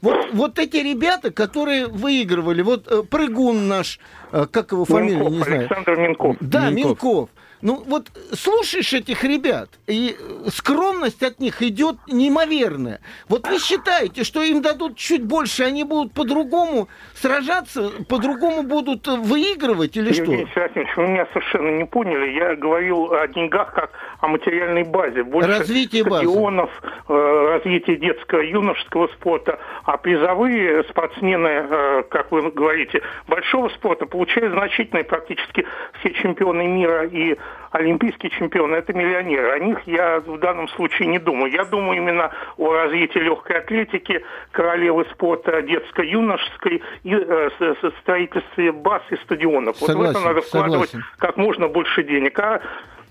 Вот, 0.00 0.28
вот 0.32 0.58
эти 0.58 0.78
ребята, 0.78 1.30
которые 1.30 1.86
выигрывали, 1.86 2.62
вот 2.62 2.90
э, 2.90 3.02
прыгун 3.02 3.68
наш, 3.68 4.00
э, 4.32 4.46
как 4.50 4.72
его 4.72 4.84
фамилия, 4.84 5.16
Минков, 5.16 5.32
не 5.32 5.42
знаю. 5.42 5.60
Александр 5.60 5.96
Минков. 5.96 6.36
Да, 6.40 6.70
Минков. 6.70 7.02
Минков. 7.02 7.30
Ну 7.62 7.82
вот 7.86 8.06
слушаешь 8.32 8.92
этих 8.92 9.22
ребят, 9.24 9.68
и 9.86 10.16
скромность 10.48 11.22
от 11.22 11.40
них 11.40 11.62
идет 11.62 11.96
неимоверная. 12.06 13.00
Вот 13.28 13.46
вы 13.46 13.58
считаете, 13.58 14.24
что 14.24 14.42
им 14.42 14.62
дадут 14.62 14.96
чуть 14.96 15.24
больше, 15.24 15.64
они 15.64 15.84
будут 15.84 16.14
по-другому 16.14 16.88
сражаться, 17.14 17.90
по-другому 18.08 18.62
будут 18.62 19.06
выигрывать 19.06 19.96
или 19.96 20.08
Евгений 20.08 20.46
что? 20.46 20.54
Серафимович, 20.54 20.96
вы 20.96 21.06
меня 21.08 21.26
совершенно 21.32 21.70
не 21.76 21.84
поняли. 21.84 22.30
Я 22.32 22.56
говорил 22.56 23.12
о 23.12 23.28
деньгах 23.28 23.74
как 23.74 23.90
о 24.20 24.28
материальной 24.28 24.84
базе. 24.84 25.22
Больше 25.22 25.50
развитие 25.50 26.04
стадионов, 26.04 26.70
базы. 27.08 27.48
развитие 27.48 27.96
детского 27.96 28.40
юношеского 28.40 29.08
спорта. 29.08 29.58
А 29.84 29.96
призовые 29.96 30.84
спортсмены, 30.84 31.48
э, 31.48 32.02
как 32.08 32.32
вы 32.32 32.50
говорите, 32.50 33.02
большого 33.28 33.68
спорта 33.70 34.06
получают 34.06 34.52
значительные 34.52 35.04
практически 35.04 35.66
все 36.00 36.12
чемпионы 36.14 36.66
мира 36.66 37.06
и 37.06 37.36
олимпийские 37.70 38.30
чемпионы– 38.30 38.74
это 38.76 38.92
миллионеры. 38.92 39.50
О 39.52 39.58
них 39.58 39.78
я 39.86 40.20
в 40.20 40.38
данном 40.38 40.68
случае 40.68 41.08
не 41.08 41.18
думаю. 41.18 41.52
Я 41.52 41.64
думаю 41.64 41.96
именно 41.96 42.30
о 42.56 42.72
развитии 42.72 43.18
легкой 43.18 43.58
атлетики, 43.58 44.24
королевы 44.52 45.06
спорта 45.12 45.62
детско-юношеской 45.62 46.82
и 47.04 47.14
э, 47.14 47.74
строительстве 48.00 48.72
баз 48.72 49.02
и 49.10 49.16
стадионов. 49.16 49.76
Согласен, 49.76 49.98
вот 49.98 50.06
в 50.06 50.10
это 50.10 50.20
надо 50.20 50.40
вкладывать 50.42 50.90
согласен. 50.90 51.10
как 51.18 51.36
можно 51.36 51.68
больше 51.68 52.02
денег. 52.02 52.38
А 52.38 52.60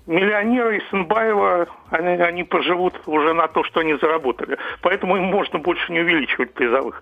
миллионеры 0.10 0.78
из 0.78 0.90
Сенбаева, 0.90 1.68
они, 1.92 2.22
они 2.22 2.44
поживут 2.44 3.00
уже 3.06 3.34
на 3.34 3.48
то, 3.48 3.64
что 3.64 3.82
они 3.82 3.94
заработали. 3.94 4.58
Поэтому 4.82 5.18
им 5.18 5.26
можно 5.26 5.60
больше 5.60 5.92
не 5.94 6.00
увеличивать 6.00 6.54
призовых. 6.54 7.00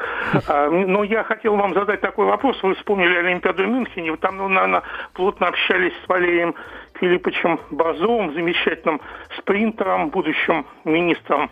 А, 0.47 0.69
но 0.69 1.03
я 1.03 1.23
хотел 1.23 1.55
вам 1.55 1.73
задать 1.73 2.01
такой 2.01 2.25
вопрос. 2.25 2.61
Вы 2.61 2.75
вспомнили 2.75 3.15
Олимпиаду 3.15 3.63
в 3.63 3.67
Мюнхене. 3.67 4.11
Вы 4.11 4.17
там, 4.17 4.37
ну, 4.37 4.49
наверное, 4.49 4.83
плотно 5.13 5.47
общались 5.47 5.93
с 6.03 6.09
Валерием 6.09 6.53
Филипповичем 6.99 7.59
Базовым, 7.71 8.33
замечательным 8.33 8.99
спринтером, 9.37 10.09
будущим 10.09 10.65
министром, 10.83 11.49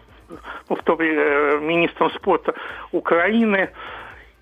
ну, 0.70 0.76
в 0.76 0.84
то 0.84 0.96
время 0.96 1.22
э, 1.22 1.60
министром 1.62 2.12
спорта 2.12 2.54
Украины. 2.92 3.70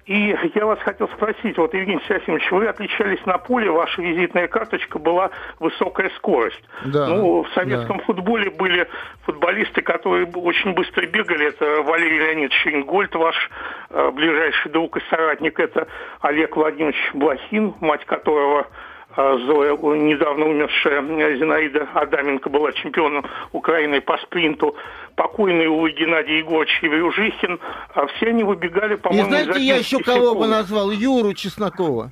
И 0.06 0.36
я 0.56 0.66
вас 0.66 0.80
хотел 0.80 1.08
спросить, 1.10 1.58
вот, 1.58 1.74
Евгений 1.74 2.02
Серафимович, 2.08 2.52
вы 2.52 2.68
отличались 2.68 3.26
на 3.26 3.38
поле, 3.38 3.72
ваша 3.72 4.02
визитная 4.02 4.50
карточка 4.50 5.00
была 5.00 5.30
высокая 5.60 6.10
скорость. 6.18 6.62
Да, 6.86 7.08
ну, 7.08 7.44
в 7.44 7.50
советском 7.54 8.00
да. 8.00 8.04
футболе 8.04 8.50
были 8.50 8.88
футболисты, 9.26 9.82
которые 9.82 10.28
очень 10.28 10.74
быстро 10.74 11.06
бегали. 11.06 11.48
Это 11.48 11.84
Валерий 11.84 12.18
Леонидович 12.18 12.68
Ингольд, 12.68 13.16
ваш 13.16 13.50
э, 13.92 14.12
ближайший 14.12 14.72
друг 14.72 14.98
и 14.98 15.02
соратник. 15.10 15.58
Это 15.58 15.88
Олег 16.20 16.58
Владимирович 16.58 17.12
Блохин, 17.14 17.74
мать 17.80 18.04
которого 18.04 18.68
Зоя, 19.16 19.76
недавно 19.96 20.46
умершая 20.46 21.02
Зинаида 21.38 21.88
Адаменко 21.94 22.50
была 22.50 22.72
чемпионом 22.72 23.26
Украины 23.52 24.02
по 24.02 24.18
спринту. 24.18 24.76
Покойный, 25.16 25.68
увы, 25.68 25.92
Геннадий 25.92 26.40
Егорович 26.40 26.80
Еврюжихин. 26.82 27.60
А 27.94 28.08
все 28.08 28.30
они 28.30 28.44
выбегали, 28.44 28.96
по-моему, 28.96 29.28
И 29.28 29.30
знаете, 29.30 29.62
я 29.62 29.76
еще 29.78 30.00
кого 30.00 30.34
бы 30.34 30.48
назвал? 30.48 30.90
Юру 30.90 31.34
Чеснокова. 31.34 32.12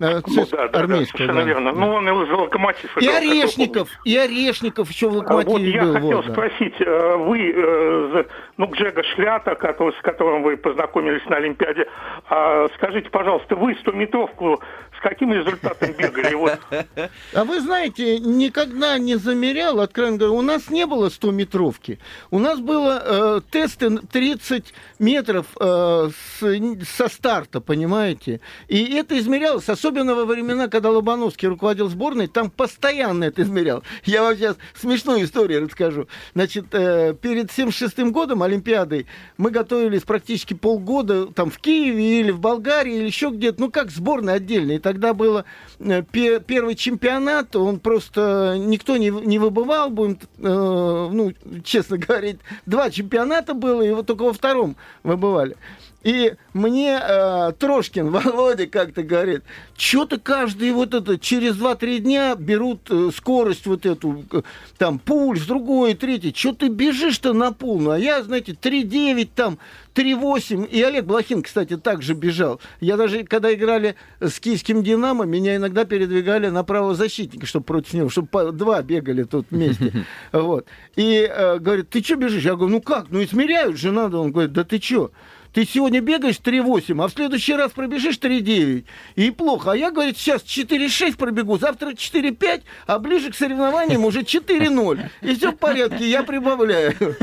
Ну, 0.00 0.46
да, 0.50 0.68
да, 0.68 0.86
да, 0.86 0.96
совершенно 0.96 1.34
да. 1.34 1.42
верно. 1.42 1.72
Ну, 1.72 1.88
он 1.92 2.08
из 2.08 2.30
локомотив. 2.30 2.96
И 2.96 3.06
Орешников, 3.06 3.88
и 4.06 4.16
Орешников 4.16 4.90
еще 4.90 5.10
в 5.10 5.12
локомотиве 5.12 5.82
вот, 5.82 5.88
был. 5.88 5.94
Я 5.94 6.00
хотел 6.00 6.22
вот, 6.22 6.32
спросить, 6.32 6.74
э, 6.80 7.16
вы, 7.16 7.52
э, 7.54 8.24
ну, 8.56 8.72
Джега 8.72 9.02
Шлята, 9.14 9.54
который, 9.56 9.94
с 9.98 10.02
которым 10.02 10.42
вы 10.42 10.56
познакомились 10.56 11.24
на 11.26 11.36
Олимпиаде, 11.36 11.86
а, 12.30 12.68
скажите, 12.76 13.10
пожалуйста, 13.10 13.56
вы 13.56 13.72
100-метровку 13.72 14.62
с 14.96 15.02
каким 15.02 15.32
результатом 15.32 15.92
бегали? 15.92 16.34
Вот. 16.34 16.58
А 17.34 17.44
вы 17.44 17.60
знаете, 17.60 18.18
никогда 18.18 18.98
не 18.98 19.16
замерял, 19.16 19.80
откровенно 19.80 20.18
говоря, 20.18 20.34
у 20.34 20.42
нас 20.42 20.70
не 20.70 20.86
было 20.86 21.08
100-метровки. 21.08 21.98
У 22.30 22.38
нас 22.38 22.58
было 22.60 23.02
э, 23.04 23.40
тесты 23.50 23.98
30 23.98 24.74
метров 24.98 25.46
э, 25.58 26.08
с, 26.10 26.86
со 26.96 27.08
старта, 27.08 27.60
понимаете? 27.60 28.40
И 28.68 28.94
это 28.94 29.18
измерялось, 29.18 29.68
особенно 29.68 29.89
во 29.90 30.24
времена, 30.24 30.68
когда 30.68 30.90
Лобановский 30.90 31.48
руководил 31.48 31.88
сборной, 31.88 32.26
там 32.26 32.50
постоянно 32.50 33.24
это 33.24 33.42
измерял. 33.42 33.82
Я 34.04 34.22
вам 34.22 34.36
сейчас 34.36 34.56
смешную 34.74 35.24
историю 35.24 35.64
расскажу. 35.64 36.08
Значит, 36.34 36.66
э, 36.72 37.14
перед 37.20 37.50
76 37.50 38.10
годом 38.10 38.42
Олимпиадой 38.42 39.06
мы 39.36 39.50
готовились 39.50 40.02
практически 40.02 40.54
полгода 40.54 41.26
там 41.26 41.50
в 41.50 41.58
Киеве 41.58 42.20
или 42.20 42.30
в 42.30 42.40
Болгарии 42.40 42.96
или 42.96 43.06
еще 43.06 43.30
где-то, 43.30 43.60
ну 43.60 43.70
как 43.70 43.90
сборная 43.90 44.34
отдельная 44.34 44.80
тогда 44.80 45.14
был 45.14 45.44
э, 45.78 46.02
первый 46.02 46.74
чемпионат, 46.74 47.54
он 47.56 47.78
просто 47.78 48.56
никто 48.58 48.96
не, 48.96 49.10
не 49.10 49.38
выбывал, 49.38 49.90
будем, 49.90 50.18
э, 50.38 51.08
ну, 51.12 51.32
честно 51.62 51.98
говорить, 51.98 52.38
два 52.66 52.90
чемпионата 52.90 53.54
было, 53.54 53.82
и 53.82 53.90
вот 53.90 54.06
только 54.06 54.22
во 54.22 54.32
втором 54.32 54.76
выбывали. 55.02 55.56
И 56.02 56.34
мне 56.54 56.98
э, 57.00 57.52
Трошкин 57.58 58.10
Володя 58.10 58.66
как-то 58.66 59.02
говорит, 59.02 59.42
что-то 59.76 60.18
каждый 60.18 60.72
вот 60.72 60.94
это 60.94 61.18
через 61.18 61.56
2-3 61.56 61.98
дня 61.98 62.34
берут 62.34 62.90
э, 62.90 63.10
скорость 63.14 63.66
вот 63.66 63.84
эту, 63.84 64.24
э, 64.32 64.42
там, 64.78 64.98
пульс, 64.98 65.44
другой, 65.44 65.94
третий. 65.94 66.34
Что 66.34 66.54
ты 66.54 66.68
бежишь-то 66.68 67.34
на 67.34 67.52
полную? 67.52 67.96
А 67.96 67.98
я, 67.98 68.22
знаете, 68.22 68.52
3-9 68.52 69.28
там, 69.34 69.58
3-8. 69.94 70.68
И 70.68 70.82
Олег 70.82 71.04
Блохин, 71.04 71.42
кстати, 71.42 71.76
также 71.76 72.14
бежал. 72.14 72.60
Я 72.80 72.96
даже, 72.96 73.24
когда 73.24 73.52
играли 73.52 73.94
с 74.20 74.40
киевским 74.40 74.82
«Динамо», 74.82 75.24
меня 75.24 75.56
иногда 75.56 75.84
передвигали 75.84 76.48
на 76.48 76.64
правого 76.64 76.94
защитника, 76.94 77.46
чтобы 77.46 77.64
против 77.64 77.92
него, 77.92 78.08
чтобы 78.08 78.52
два 78.52 78.82
бегали 78.82 79.24
тут 79.24 79.46
вместе. 79.50 79.92
Вот. 80.32 80.66
И 80.96 81.28
э, 81.30 81.58
говорит, 81.58 81.90
ты 81.90 82.02
что 82.02 82.16
бежишь? 82.16 82.44
Я 82.44 82.54
говорю, 82.54 82.72
ну 82.72 82.80
как? 82.80 83.06
Ну 83.10 83.22
измеряют 83.22 83.76
же 83.76 83.90
надо. 83.90 84.18
Он 84.18 84.32
говорит, 84.32 84.52
да 84.52 84.64
ты 84.64 84.80
что? 84.80 85.10
Ты 85.52 85.64
сегодня 85.64 86.00
бегаешь 86.00 86.40
3,8, 86.42 87.02
а 87.02 87.08
в 87.08 87.12
следующий 87.12 87.54
раз 87.54 87.72
пробежишь 87.72 88.18
3,9. 88.18 88.84
И 89.16 89.30
плохо. 89.30 89.72
А 89.72 89.76
я, 89.76 89.90
говорит, 89.90 90.16
сейчас 90.16 90.42
4,6 90.42 91.16
пробегу, 91.16 91.58
завтра 91.58 91.90
4,5, 91.90 92.62
а 92.86 92.98
ближе 92.98 93.30
к 93.30 93.34
соревнованиям 93.34 94.04
уже 94.04 94.20
4,0. 94.20 95.10
И 95.22 95.34
все 95.34 95.52
в 95.52 95.56
порядке, 95.56 96.08
я 96.08 96.22
прибавляю. 96.22 96.94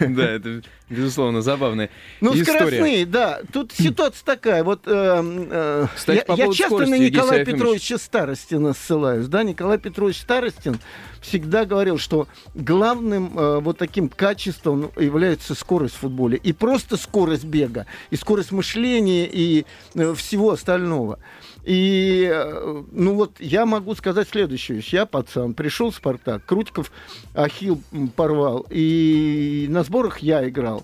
Да, 0.00 0.24
это, 0.24 0.62
безусловно, 0.92 1.42
забавная 1.42 1.90
Ну, 2.20 2.34
история. 2.34 2.58
скоростные, 2.58 3.06
да. 3.06 3.40
Тут 3.52 3.72
ситуация 3.72 4.24
такая. 4.24 4.62
Вот 4.64 4.82
э, 4.86 5.20
э, 5.22 5.86
Кстати, 5.94 6.18
я, 6.18 6.24
по 6.24 6.32
я 6.32 6.46
часто 6.52 6.62
на 6.62 6.68
скорости, 6.86 7.02
Николая. 7.02 7.44
Петровича 7.44 7.98
Старостина 7.98 8.72
ссылаюсь. 8.74 9.26
Да, 9.26 9.42
Николай 9.42 9.78
Петрович 9.78 10.20
Старостин 10.20 10.78
всегда 11.20 11.64
говорил, 11.64 11.98
что 11.98 12.28
главным 12.54 13.38
э, 13.38 13.60
вот 13.60 13.78
таким 13.78 14.08
качеством 14.08 14.90
является 14.98 15.54
скорость 15.54 15.94
в 15.94 15.98
футболе. 15.98 16.36
И 16.36 16.52
просто 16.52 16.96
скорость 16.96 17.44
бега, 17.44 17.86
и 18.10 18.16
скорость 18.16 18.52
мышления, 18.52 19.26
и 19.30 19.64
э, 19.94 20.14
всего 20.14 20.50
остального. 20.50 21.18
И, 21.64 22.28
э, 22.32 22.82
ну 22.90 23.14
вот, 23.14 23.36
я 23.38 23.66
могу 23.66 23.94
сказать 23.94 24.28
следующую 24.28 24.78
вещь. 24.78 24.92
Я 24.92 25.06
пацан, 25.06 25.54
пришел 25.54 25.90
в 25.92 25.94
«Спартак», 25.94 26.44
Крутиков 26.44 26.90
Ахилл 27.34 27.80
м, 27.92 28.08
порвал, 28.08 28.66
и 28.68 29.66
на 29.68 29.84
сборах 29.84 30.18
я 30.18 30.48
играл 30.48 30.81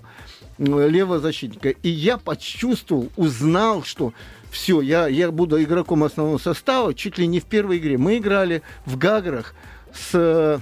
левого 0.57 1.19
защитника. 1.19 1.69
И 1.69 1.89
я 1.89 2.17
почувствовал, 2.17 3.09
узнал, 3.15 3.83
что 3.83 4.13
все, 4.51 4.81
я, 4.81 5.07
я 5.07 5.31
буду 5.31 5.61
игроком 5.61 6.03
основного 6.03 6.37
состава 6.37 6.93
чуть 6.93 7.17
ли 7.17 7.27
не 7.27 7.39
в 7.39 7.45
первой 7.45 7.77
игре. 7.77 7.97
Мы 7.97 8.17
играли 8.17 8.61
в 8.85 8.97
Гаграх 8.97 9.53
с 9.93 10.09
э, 10.13 10.59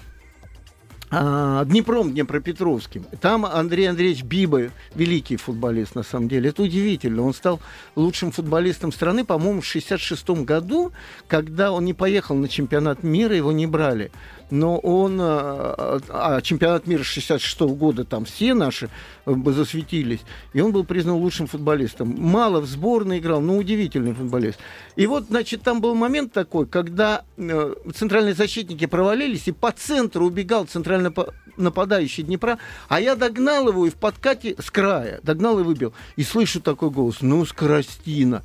Днепром 1.10 2.12
Днепропетровским. 2.12 3.06
Там 3.22 3.46
Андрей 3.46 3.90
Андреевич 3.90 4.24
Биба, 4.24 4.72
великий 4.94 5.38
футболист, 5.38 5.96
на 5.96 6.04
самом 6.04 6.28
деле. 6.28 6.50
Это 6.50 6.64
удивительно. 6.64 7.22
Он 7.22 7.34
стал 7.34 7.62
лучшим 7.96 8.32
футболистом 8.32 8.92
страны, 8.92 9.24
по-моему, 9.24 9.62
в 9.62 9.66
66 9.66 10.30
году, 10.44 10.92
когда 11.28 11.72
он 11.72 11.86
не 11.86 11.94
поехал 11.94 12.36
на 12.36 12.50
чемпионат 12.50 13.04
мира, 13.04 13.34
его 13.34 13.54
не 13.54 13.68
брали. 13.68 14.12
Но 14.50 14.78
он... 14.78 15.18
А, 15.22 16.00
а 16.10 16.42
чемпионат 16.42 16.88
мира 16.88 17.04
66 17.04 17.60
года, 17.62 18.04
там 18.06 18.26
все 18.26 18.54
наши 18.54 18.90
э, 19.26 19.34
засветились. 19.48 20.22
И 20.54 20.62
он 20.62 20.72
был 20.72 20.86
признан 20.86 21.16
лучшим 21.16 21.48
футболистом. 21.48 22.16
Мало 22.18 22.62
в 22.62 22.66
сборной 22.66 23.20
играл, 23.20 23.42
но 23.42 23.58
удивительный 23.58 24.14
футболист. 24.14 24.60
И 24.96 25.06
вот, 25.06 25.26
значит, 25.30 25.64
там 25.64 25.82
был 25.82 25.96
момент 25.96 26.32
такой, 26.32 26.66
когда 26.66 27.24
э, 27.38 27.74
центральные 27.94 28.36
защитники 28.36 28.86
провалились, 28.86 29.48
и 29.48 29.52
по 29.52 29.72
центру 29.72 30.26
убегал 30.26 30.66
центрально 30.66 30.97
по- 31.12 31.34
нападающий 31.58 32.24
Днепра, 32.24 32.60
а 32.88 33.00
я 33.00 33.16
догнал 33.16 33.68
его 33.70 33.86
и 33.86 33.90
в 33.90 33.96
подкате 33.96 34.56
с 34.60 34.70
края, 34.70 35.20
догнал 35.24 35.60
и 35.60 35.64
выбил. 35.64 35.94
И 36.16 36.24
слышу 36.24 36.62
такой 36.62 36.90
голос, 36.90 37.18
ну, 37.22 37.46
Скоростина. 37.46 38.44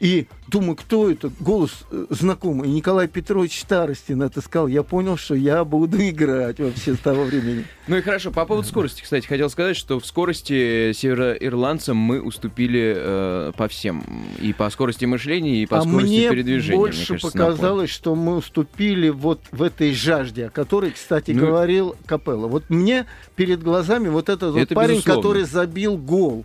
И 0.00 0.28
думаю, 0.46 0.76
кто 0.76 1.10
это? 1.10 1.30
Голос 1.40 1.84
э, 1.90 2.06
знакомый. 2.10 2.68
Николай 2.68 3.08
Петрович 3.08 3.60
Старостин 3.60 4.22
это 4.22 4.40
сказал. 4.40 4.68
Я 4.68 4.84
понял, 4.84 5.16
что 5.16 5.34
я 5.34 5.64
буду 5.64 5.96
играть 6.08 6.60
вообще 6.60 6.94
с 6.94 6.98
того 6.98 7.24
времени. 7.24 7.64
Ну 7.88 7.96
и 7.96 8.02
хорошо, 8.02 8.30
по 8.30 8.44
поводу 8.44 8.68
скорости, 8.68 9.02
кстати, 9.02 9.26
хотел 9.26 9.50
сказать, 9.50 9.76
что 9.76 9.98
в 9.98 10.06
скорости 10.06 10.92
североирландцам 10.92 11.96
мы 11.96 12.20
уступили 12.20 12.94
э, 12.96 13.52
по 13.56 13.66
всем. 13.66 14.04
И 14.40 14.52
по 14.52 14.70
скорости 14.70 15.04
мышления, 15.04 15.62
и 15.62 15.66
по 15.66 15.78
а 15.78 15.82
скорости 15.82 16.06
мне 16.06 16.30
передвижения. 16.30 16.78
больше 16.78 16.98
мне 16.98 17.06
кажется, 17.06 17.30
поле. 17.32 17.44
показалось, 17.44 17.90
что 17.90 18.14
мы 18.14 18.36
уступили 18.36 19.08
вот 19.08 19.40
в 19.50 19.62
этой 19.62 19.92
жажде, 19.92 20.46
о 20.46 20.50
которой, 20.50 20.92
кстати, 20.92 21.32
Ну, 21.32 21.46
говорил 21.46 21.96
Капелла. 22.06 22.46
Вот 22.46 22.70
мне 22.70 23.06
перед 23.34 23.62
глазами 23.64 24.08
вот 24.08 24.28
этот 24.28 24.52
вот 24.52 24.60
Это 24.60 24.74
парень, 24.76 24.96
безусловно. 24.96 25.22
который 25.22 25.42
забил 25.44 25.96
гол. 25.96 26.44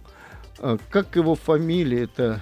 А, 0.58 0.78
Как 0.89 1.16
его 1.16 1.36
фамилия 1.36 2.04
это? 2.04 2.42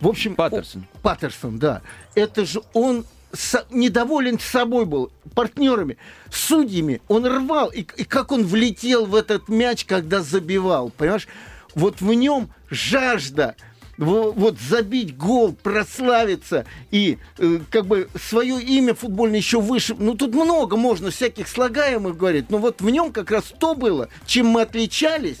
В 0.00 0.08
общем, 0.08 0.34
Паттерсон. 0.36 0.86
о- 0.94 0.98
Паттерсон, 0.98 1.58
да. 1.58 1.82
Это 2.14 2.44
же 2.44 2.62
он 2.72 3.04
со- 3.32 3.66
недоволен 3.70 4.38
собой 4.38 4.84
был, 4.84 5.10
партнерами, 5.34 5.96
судьями. 6.30 7.00
Он 7.08 7.26
рвал. 7.26 7.70
И, 7.70 7.80
и 7.96 8.04
как 8.04 8.32
он 8.32 8.44
влетел 8.46 9.06
в 9.06 9.14
этот 9.14 9.48
мяч, 9.48 9.84
когда 9.84 10.22
забивал. 10.22 10.90
Понимаешь? 10.90 11.28
Вот 11.74 12.00
в 12.00 12.12
нем 12.14 12.48
жажда 12.70 13.54
во- 13.98 14.30
вот 14.32 14.58
забить 14.60 15.16
гол, 15.16 15.52
прославиться 15.52 16.64
и 16.90 17.18
э, 17.38 17.58
как 17.70 17.86
бы 17.86 18.08
свое 18.20 18.60
имя 18.62 18.94
футбольное 18.94 19.38
еще 19.38 19.60
выше. 19.60 19.94
Ну 19.98 20.14
тут 20.14 20.34
много 20.34 20.76
можно 20.76 21.10
всяких 21.10 21.48
слагаемых 21.48 22.16
говорить, 22.16 22.50
но 22.50 22.58
вот 22.58 22.80
в 22.80 22.88
нем 22.88 23.12
как 23.12 23.30
раз 23.30 23.52
то 23.58 23.74
было, 23.74 24.08
чем 24.24 24.46
мы 24.46 24.62
отличались 24.62 25.38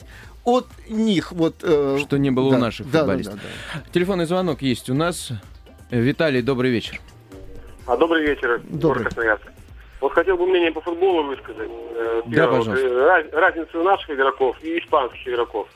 от 0.48 0.66
них. 0.88 1.32
Вот, 1.32 1.56
э, 1.62 1.98
Что 2.00 2.16
не 2.18 2.30
было 2.30 2.46
у 2.48 2.50
да, 2.52 2.58
наших 2.58 2.86
да, 2.86 2.92
да, 2.92 2.98
футболистов. 3.00 3.34
да, 3.36 3.42
да. 3.74 3.90
Телефонный 3.92 4.24
звонок 4.26 4.62
есть 4.62 4.88
у 4.90 4.94
нас. 4.94 5.30
Виталий, 5.90 6.42
добрый 6.42 6.70
вечер. 6.70 7.00
А, 7.86 7.96
добрый 7.96 8.22
вечер, 8.26 8.60
Добрый. 8.68 9.04
Красноярск. 9.04 9.44
Вот 10.00 10.12
хотел 10.12 10.36
бы 10.36 10.46
мнение 10.46 10.70
по 10.72 10.80
футболу 10.80 11.24
высказать. 11.24 11.68
Э, 11.70 12.22
Да, 12.26 12.30
первое, 12.36 12.58
пожалуйста. 12.58 12.86
э, 12.86 13.04
раз- 13.06 13.32
разницу 13.32 13.82
наших 13.82 14.10
игроков 14.10 14.56
и 14.62 14.78
испанских 14.78 15.26
игроков. 15.28 15.68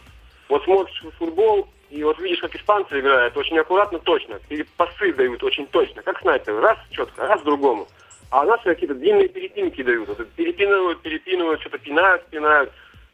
Вот 0.49 0.63
смотришь 0.65 1.03
в 1.03 1.11
футбол, 1.19 1.69
и 1.91 2.03
вот 2.05 2.19
видишь, 2.21 2.41
как 2.41 2.55
испанцы 2.55 3.01
играют, 3.01 3.37
очень 3.37 3.59
аккуратно, 3.59 3.99
точно. 3.99 4.39
И 4.51 4.65
пасы 4.77 5.13
дают 5.15 5.43
очень 5.43 5.67
точно, 5.67 6.03
как 6.03 6.21
снайпер. 6.21 6.55
Раз 6.61 6.79
четко, 6.91 7.27
раз 7.27 7.43
другому. 7.43 7.89
А 8.31 8.43
у 8.43 8.47
нас 8.47 8.61
какие-то 8.63 8.95
длинные 8.95 9.29
перепинки 9.29 9.83
дают. 9.83 10.09
Вот 10.09 10.27
перепинывают, 10.31 11.01
перепинывают, 11.03 11.61
что-то 11.61 11.79
пинают, 11.79 12.27
пинают. 12.29 12.71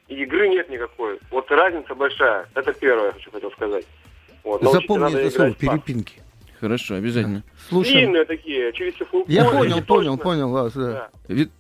И 0.09 0.15
игры 0.23 0.49
нет 0.49 0.69
никакой. 0.71 1.19
Вот 1.31 1.51
разница 1.51 1.95
большая. 1.95 2.49
Это 2.55 2.73
первое, 2.73 3.13
хочу 3.13 3.31
хотел 3.31 3.51
сказать. 3.53 3.85
Вот. 4.45 4.63
Запомни 4.63 5.15
это 5.19 5.31
слово, 5.31 5.53
перепинки. 5.53 6.15
Хорошо, 6.61 6.95
обязательно. 6.97 7.43
Слушай, 7.69 7.93
Длинные 7.93 8.25
такие, 8.25 8.73
через 8.73 8.95
все 8.95 9.05
футбол. 9.05 9.25
я 9.29 9.45
понял, 9.45 9.83
понял, 9.85 10.19
понял 10.19 10.51
вас, 10.51 10.73
да. 10.73 10.91
Да. 10.93 11.09
Ви- 11.29 11.51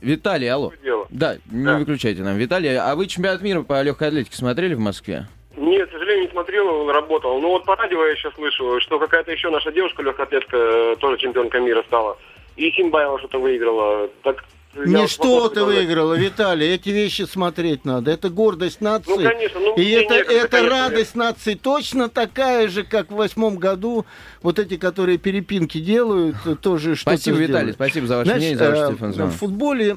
Виталий, 0.00 0.48
алло. 0.48 0.72
Да, 1.10 1.36
не 1.50 1.64
Да. 1.64 1.76
выключайте 1.78 2.22
нам. 2.22 2.36
Виталий, 2.36 2.76
а 2.76 2.94
вы 2.94 3.06
чемпионат 3.06 3.42
мира 3.42 3.62
по 3.62 3.80
легкой 3.82 4.08
атлетике 4.08 4.36
смотрели 4.36 4.74
в 4.74 4.80
Москве? 4.80 5.26
Нет, 5.56 5.88
к 5.88 5.92
сожалению, 5.92 6.24
не 6.26 6.30
смотрел, 6.30 6.66
он 6.68 6.90
работал. 6.90 7.40
Ну 7.40 7.48
вот 7.50 7.64
по 7.64 7.74
радио 7.76 8.04
я 8.06 8.14
сейчас 8.16 8.32
слышу, 8.34 8.80
что 8.80 8.98
какая-то 8.98 9.32
еще 9.32 9.50
наша 9.50 9.70
девушка 9.72 10.02
легкоатлетка 10.02 10.96
тоже 11.00 11.18
чемпионка 11.18 11.60
мира 11.60 11.82
стала. 11.86 12.16
И 12.56 12.70
Симбаева 12.72 13.18
что-то 13.18 13.38
выиграла. 13.38 14.08
Так, 14.22 14.36
я 14.38 14.44
Не 14.74 15.08
что 15.08 15.48
ты 15.48 15.64
выиграла, 15.64 16.14
Виталий, 16.14 16.68
эти 16.68 16.90
вещи 16.90 17.22
смотреть 17.22 17.84
надо. 17.84 18.10
Это 18.10 18.28
гордость 18.28 18.80
нации. 18.80 19.10
Ну, 19.10 19.16
конечно, 19.16 19.60
ну, 19.60 19.74
И 19.76 19.90
это, 19.90 20.14
некогда, 20.14 20.32
это 20.34 20.48
конечно, 20.48 20.70
радость 20.70 21.14
нации 21.14 21.54
точно 21.54 22.08
такая 22.08 22.68
же, 22.68 22.84
как 22.84 23.10
в 23.10 23.14
восьмом 23.14 23.56
году. 23.56 24.04
Вот 24.42 24.58
эти, 24.58 24.76
которые 24.76 25.18
перепинки 25.18 25.78
делают, 25.80 26.36
тоже 26.60 26.94
что-то 26.94 27.16
Спасибо, 27.16 27.38
Виталий, 27.38 27.72
сделают. 27.72 27.74
спасибо 27.76 28.06
за 28.06 28.16
ваше 28.18 28.26
Знаешь, 28.26 28.40
мнение, 28.42 28.58
за 28.58 28.70
ваш 28.70 28.78
э, 28.78 28.96
телефон 28.96 29.30
в 29.30 29.36
футболе 29.36 29.96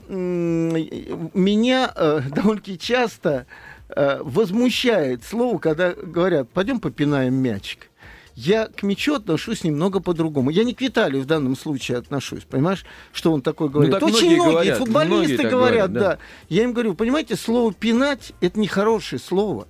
меня 1.34 1.92
э, 1.96 2.22
довольно 2.36 2.78
часто 2.80 3.46
э, 3.90 4.20
возмущает 4.24 5.24
слово, 5.24 5.60
когда 5.60 5.92
говорят, 5.94 6.50
пойдем 6.50 6.80
попинаем 6.80 7.36
мячик. 7.36 7.91
Я 8.36 8.68
к 8.68 8.84
мячу 8.84 9.16
отношусь 9.16 9.64
немного 9.64 10.00
по-другому. 10.00 10.50
Я 10.50 10.64
не 10.64 10.74
к 10.74 10.82
Виталию 10.82 11.22
в 11.22 11.26
данном 11.26 11.58
случае 11.58 11.98
отношусь, 11.98 12.44
понимаешь, 12.44 12.86
что 13.12 13.32
он 13.32 13.42
такой 13.42 13.70
говорит. 13.70 13.94
Ну, 13.94 14.00
так 14.00 14.10
Очень 14.10 14.36
многие 14.36 14.36
многие, 14.36 14.52
говорят, 14.52 14.78
футболисты 14.78 15.34
многие 15.34 15.36
говорят, 15.36 15.52
говорят, 15.52 15.94
да. 15.94 16.00
да. 16.00 16.18
Я 16.50 16.64
им 16.64 16.74
говорю, 16.74 16.94
понимаете, 16.96 17.36
слово 17.36 17.74
пинать 17.74 18.34
это 18.42 18.60
нехорошее 18.60 19.20
слово. 19.20 19.68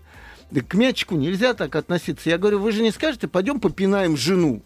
К 0.51 0.73
мячику 0.73 1.15
нельзя 1.15 1.53
так 1.53 1.75
относиться. 1.75 2.29
Я 2.29 2.37
говорю, 2.37 2.59
вы 2.59 2.71
же 2.71 2.83
не 2.83 2.91
скажете, 2.91 3.27
пойдем 3.27 3.59
попинаем 3.59 4.17
жену. 4.17 4.61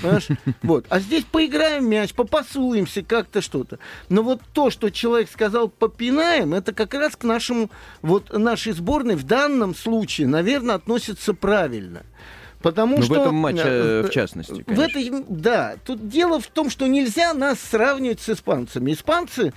Понимаешь? 0.00 0.28
Вот. 0.62 0.86
А 0.88 1.00
здесь 1.00 1.24
поиграем 1.24 1.88
мяч, 1.88 2.14
попасуемся 2.14 3.02
как-то 3.02 3.40
что-то. 3.40 3.78
Но 4.08 4.22
вот 4.22 4.40
то, 4.52 4.70
что 4.70 4.90
человек 4.90 5.30
сказал 5.30 5.68
попинаем, 5.68 6.54
это 6.54 6.72
как 6.72 6.94
раз 6.94 7.16
к 7.16 7.24
нашему, 7.24 7.70
вот 8.00 8.36
нашей 8.36 8.72
сборной 8.72 9.16
в 9.16 9.24
данном 9.24 9.74
случае, 9.74 10.28
наверное, 10.28 10.76
относится 10.76 11.34
правильно. 11.34 12.04
Потому 12.62 12.98
ну, 12.98 13.02
что... 13.02 13.14
в 13.14 13.18
этом 13.18 13.34
матче, 13.34 13.62
э, 13.64 14.02
в 14.02 14.10
частности, 14.10 14.62
конечно. 14.62 14.74
В 14.74 14.80
этой, 14.80 15.24
да. 15.28 15.74
Тут 15.84 16.08
дело 16.08 16.40
в 16.40 16.46
том, 16.46 16.70
что 16.70 16.86
нельзя 16.86 17.34
нас 17.34 17.58
сравнивать 17.60 18.20
с 18.20 18.28
испанцами. 18.28 18.92
Испанцы 18.92 19.52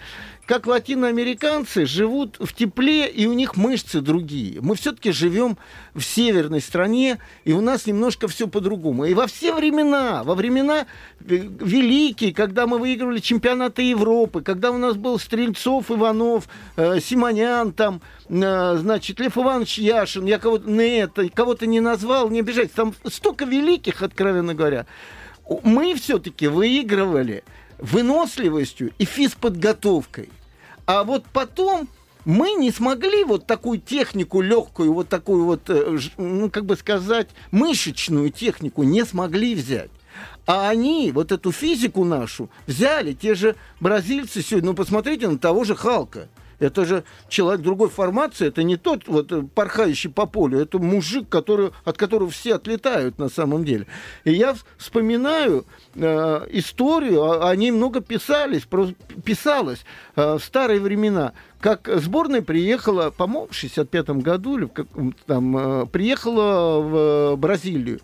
как 0.46 0.68
латиноамериканцы 0.68 1.86
живут 1.86 2.38
в 2.40 2.54
тепле, 2.54 3.08
и 3.10 3.26
у 3.26 3.34
них 3.34 3.56
мышцы 3.58 4.02
другие. 4.02 4.62
Мы 4.62 4.76
все-таки 4.76 5.12
живем 5.12 5.58
в 5.94 6.02
северной 6.02 6.62
стране, 6.62 7.20
и 7.46 7.54
у 7.54 7.62
нас 7.62 7.88
немножко 7.88 8.28
все 8.28 8.48
по-другому. 8.48 9.06
И 9.06 9.14
во 9.14 9.26
все 9.28 9.54
времена, 9.54 10.24
во 10.24 10.36
времена 10.36 10.86
э, 11.22 11.26
великие, 11.26 12.34
когда 12.34 12.68
мы 12.68 12.78
выигрывали 12.78 13.20
чемпионаты 13.20 13.82
Европы, 13.82 14.42
когда 14.42 14.72
у 14.72 14.78
нас 14.78 14.96
был 14.96 15.18
Стрельцов, 15.18 15.90
Иванов, 15.90 16.48
э, 16.76 17.00
Симонян, 17.00 17.74
там, 17.74 18.02
э, 18.30 18.78
значит, 18.78 19.20
Лев 19.20 19.38
Иванович 19.38 19.80
Яшин, 19.80 20.26
я 20.26 20.38
кого-то, 20.38 20.70
не 20.70 21.08
кого-то 21.30 21.66
не 21.66 21.80
назвал, 21.80 22.30
не 22.30 22.42
обижайтесь, 22.42 22.74
там 22.74 22.94
столько 23.06 23.46
великих, 23.46 24.04
откровенно 24.04 24.54
говоря. 24.54 24.86
Мы 25.64 25.96
все-таки 25.96 26.48
выигрывали 26.48 27.44
выносливостью 27.80 28.92
и 28.98 29.06
физподготовкой. 29.06 30.30
А 30.86 31.04
вот 31.04 31.26
потом 31.32 31.88
мы 32.26 32.54
не 32.54 32.72
смогли 32.72 33.24
вот 33.24 33.46
такую 33.46 33.80
технику 33.80 34.42
легкую, 34.42 34.94
вот 34.94 35.10
такую 35.10 35.46
вот, 35.46 35.70
э, 35.70 36.00
ну, 36.18 36.50
как 36.50 36.66
бы 36.66 36.76
сказать, 36.76 37.30
мышечную 37.52 38.32
технику 38.32 38.84
не 38.84 39.06
смогли 39.06 39.56
взять. 39.56 39.92
А 40.48 40.70
они 40.70 41.12
вот 41.12 41.32
эту 41.32 41.52
физику 41.52 42.04
нашу 42.04 42.50
взяли, 42.68 43.14
те 43.14 43.36
же 43.36 43.56
бразильцы 43.80 44.42
сегодня, 44.42 44.70
ну, 44.70 44.76
посмотрите 44.76 45.28
на 45.28 45.38
того 45.38 45.64
же 45.64 45.76
Халка. 45.76 46.30
Это 46.60 46.86
же 46.86 47.04
человек 47.28 47.62
другой 47.62 47.90
формации, 47.90 48.48
это 48.48 48.64
не 48.64 48.78
тот 48.78 49.08
вот 49.08 49.32
э, 49.32 49.44
порхающий 49.54 50.10
по 50.10 50.26
полю, 50.26 50.60
это 50.60 50.80
мужик, 50.80 51.30
который, 51.30 51.72
от 51.84 51.98
которого 51.98 52.30
все 52.30 52.56
отлетают 52.56 53.20
на 53.20 53.30
самом 53.30 53.66
деле. 53.66 53.88
И 54.24 54.32
я 54.32 54.56
вспоминаю 54.78 55.66
э, 55.96 56.48
историю, 56.52 57.46
о, 57.46 57.56
ней 57.56 57.72
много 57.72 58.02
писались, 58.02 58.68
писалось 59.24 59.86
э, 60.16 60.38
в 60.38 60.44
старые 60.44 60.80
времена, 60.80 61.34
как 61.60 61.90
сборная 61.96 62.42
приехала, 62.42 63.10
по-моему, 63.10 63.48
в 63.50 63.56
65 63.56 64.10
году 64.22 64.58
или 64.58 64.66
в 64.66 65.14
там, 65.26 65.58
э, 65.58 65.86
приехала 65.88 66.80
в 66.80 67.36
Бразилию. 67.38 68.02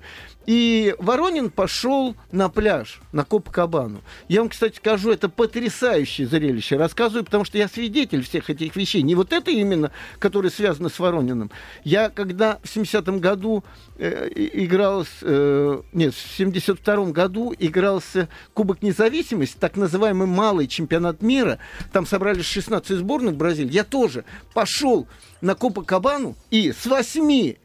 И 0.47 0.95
Воронин 0.97 1.51
пошел 1.51 2.15
на 2.32 2.49
пляж, 2.49 2.99
на 3.12 3.23
Копакабану. 3.23 4.01
Я 4.27 4.39
вам, 4.39 4.49
кстати, 4.49 4.77
скажу, 4.77 5.12
это 5.12 5.30
потрясающее 5.30 6.27
зрелище. 6.27 6.77
Рассказываю, 6.77 7.23
потому 7.23 7.45
что 7.45 7.60
я 7.60 7.67
свидетель 7.67 8.23
всех 8.23 8.49
этих 8.49 8.75
вещей. 8.75 9.04
Не 9.04 9.13
вот 9.13 9.34
это 9.34 9.51
именно, 9.51 9.91
которое 10.17 10.49
связано 10.49 10.89
с 10.89 10.97
Ворониным. 10.97 11.51
Я, 11.84 12.10
когда 12.10 12.60
в 12.63 12.75
70-м 12.75 13.19
году 13.19 13.63
э, 13.97 14.30
играл... 14.36 15.06
Э, 15.21 15.82
нет, 15.93 16.15
в 16.15 16.39
72-м 16.39 17.12
году 17.12 17.54
игрался 17.60 18.27
Кубок 18.56 18.82
независимости, 18.82 19.58
так 19.60 19.77
называемый 19.77 20.27
малый 20.27 20.67
чемпионат 20.67 21.21
мира. 21.21 21.60
Там 21.91 22.08
собрались 22.08 22.45
16 22.45 22.97
сборных 22.97 23.36
Бразилии. 23.36 23.71
Я 23.71 23.84
тоже 23.84 24.25
пошел 24.56 25.08
на 25.41 25.54
Копакабану 25.54 26.36
и 26.49 26.71
с 26.71 26.88
8 26.88 27.56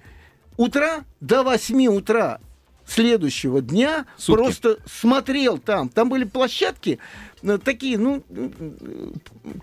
утра 0.58 1.04
до 1.20 1.42
8 1.42 1.86
утра 1.86 2.38
следующего 2.86 3.60
дня 3.60 4.06
Сутки. 4.16 4.42
просто 4.42 4.78
смотрел 4.86 5.58
там. 5.58 5.88
Там 5.88 6.08
были 6.08 6.24
площадки 6.24 6.98
э, 7.42 7.58
такие, 7.62 7.98
ну, 7.98 8.22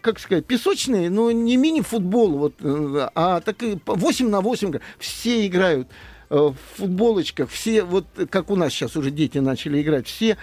как 0.02 0.20
сказать, 0.20 0.46
песочные, 0.46 1.10
но 1.10 1.32
не 1.32 1.58
мини-футбол, 1.58 2.38
вот, 2.38 2.54
э, 2.60 3.10
а 3.16 3.42
такие 3.42 3.80
8 3.86 4.30
на 4.30 4.42
8. 4.42 4.80
Все 5.00 5.48
играют 5.48 5.88
э, 6.30 6.36
в 6.36 6.56
футболочках, 6.76 7.50
все, 7.50 7.84
вот 7.84 8.06
как 8.30 8.50
у 8.52 8.56
нас 8.56 8.74
сейчас 8.74 8.96
уже 8.96 9.12
дети 9.12 9.38
начали 9.38 9.82
играть, 9.82 10.08
все 10.08 10.38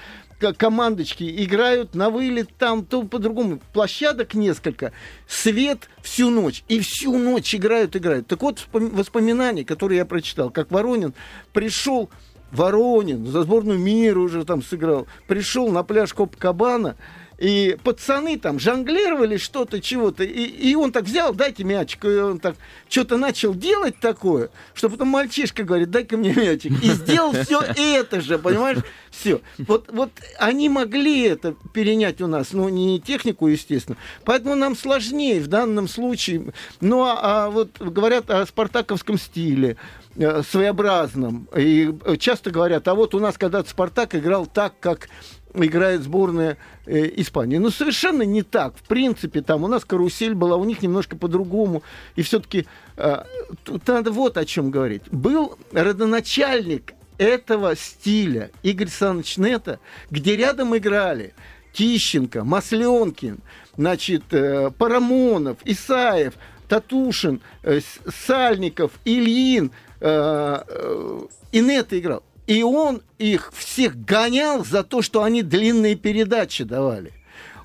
командочки 0.56 1.44
играют 1.44 1.94
на 1.94 2.10
вылет 2.10 2.48
там, 2.58 2.84
то 2.84 3.02
по-другому. 3.02 3.60
Площадок 3.72 4.34
несколько, 4.34 4.92
свет 5.28 5.88
всю 6.02 6.30
ночь. 6.30 6.64
И 6.68 6.80
всю 6.80 7.18
ночь 7.18 7.54
играют, 7.54 7.94
играют. 7.96 8.26
Так 8.26 8.40
вот, 8.42 8.66
воспоминания, 8.72 9.64
которые 9.64 9.98
я 9.98 10.04
прочитал, 10.06 10.50
как 10.50 10.70
Воронин 10.70 11.14
пришел 11.52 12.10
Воронин, 12.52 13.26
за 13.26 13.42
сборную 13.42 13.78
мира 13.78 14.18
уже 14.18 14.44
там 14.44 14.62
сыграл, 14.62 15.06
пришел 15.26 15.70
на 15.70 15.82
пляж 15.82 16.12
Копакабана, 16.12 16.96
и 17.40 17.79
пацаны 17.83 18.38
там 18.38 18.61
жонглировали 18.61 19.38
что-то, 19.38 19.81
чего-то, 19.81 20.22
и, 20.24 20.44
и 20.44 20.74
он 20.74 20.92
так 20.92 21.05
взял, 21.05 21.33
дайте 21.35 21.64
мячик, 21.64 22.05
и 22.05 22.09
он 22.09 22.38
так 22.38 22.55
что-то 22.88 23.16
начал 23.16 23.55
делать 23.55 23.98
такое, 23.98 24.50
что 24.74 24.90
потом 24.90 25.09
мальчишка 25.09 25.64
говорит, 25.64 25.90
дай-ка 25.90 26.18
мне 26.18 26.35
мячик, 26.35 26.72
и 26.83 26.90
сделал 26.90 27.33
все 27.33 27.62
это 27.76 28.20
же, 28.20 28.38
понимаешь, 28.38 28.79
все. 29.11 29.40
Вот, 29.59 29.90
вот 29.90 30.11
они 30.38 30.68
могли 30.68 31.22
это 31.22 31.57
перенять 31.72 32.20
у 32.20 32.26
нас, 32.26 32.53
но 32.53 32.68
не 32.68 33.00
технику, 33.00 33.48
естественно, 33.48 33.96
поэтому 34.24 34.55
нам 34.55 34.76
сложнее 34.76 35.40
в 35.40 35.48
данном 35.48 35.88
случае. 35.88 36.53
Ну, 36.81 37.03
а, 37.05 37.46
а 37.46 37.50
вот 37.50 37.81
говорят 37.81 38.31
о 38.31 38.44
спартаковском 38.44 39.18
стиле, 39.18 39.79
Э, 40.16 40.42
своеобразным. 40.42 41.48
И 41.57 41.94
часто 42.18 42.50
говорят, 42.50 42.88
а 42.88 42.94
вот 42.94 43.14
у 43.14 43.20
нас 43.20 43.38
когда-то 43.38 43.70
«Спартак» 43.70 44.16
играл 44.16 44.44
так, 44.44 44.74
как 44.81 45.09
играет 45.54 46.02
сборная 46.02 46.56
э, 46.86 47.10
Испании. 47.16 47.58
Но 47.58 47.70
совершенно 47.70 48.22
не 48.22 48.42
так. 48.42 48.76
В 48.76 48.82
принципе, 48.82 49.42
там 49.42 49.64
у 49.64 49.68
нас 49.68 49.84
карусель 49.84 50.34
была, 50.34 50.56
у 50.56 50.64
них 50.64 50.82
немножко 50.82 51.16
по-другому. 51.16 51.82
И 52.16 52.22
все-таки 52.22 52.66
э, 52.96 53.24
тут 53.64 53.86
надо 53.86 54.10
вот 54.12 54.36
о 54.36 54.44
чем 54.44 54.70
говорить. 54.70 55.02
Был 55.10 55.56
родоначальник 55.72 56.94
этого 57.18 57.76
стиля 57.76 58.50
Игорь 58.62 58.88
Саныч 58.88 59.36
Нета, 59.36 59.78
где 60.10 60.36
рядом 60.36 60.76
играли 60.76 61.34
Тищенко, 61.72 62.44
Масленкин, 62.44 63.38
значит, 63.76 64.24
э, 64.32 64.70
Парамонов, 64.76 65.58
Исаев, 65.64 66.34
Татушин, 66.68 67.40
э, 67.62 67.80
Сальников, 68.08 68.92
Ильин, 69.04 69.70
э, 70.00 70.62
э, 70.66 71.20
Инета 71.52 71.98
играл. 71.98 72.22
И 72.50 72.64
он 72.64 73.00
их 73.18 73.52
всех 73.54 74.04
гонял 74.04 74.64
за 74.64 74.82
то, 74.82 75.02
что 75.02 75.22
они 75.22 75.42
длинные 75.42 75.94
передачи 75.94 76.64
давали. 76.64 77.12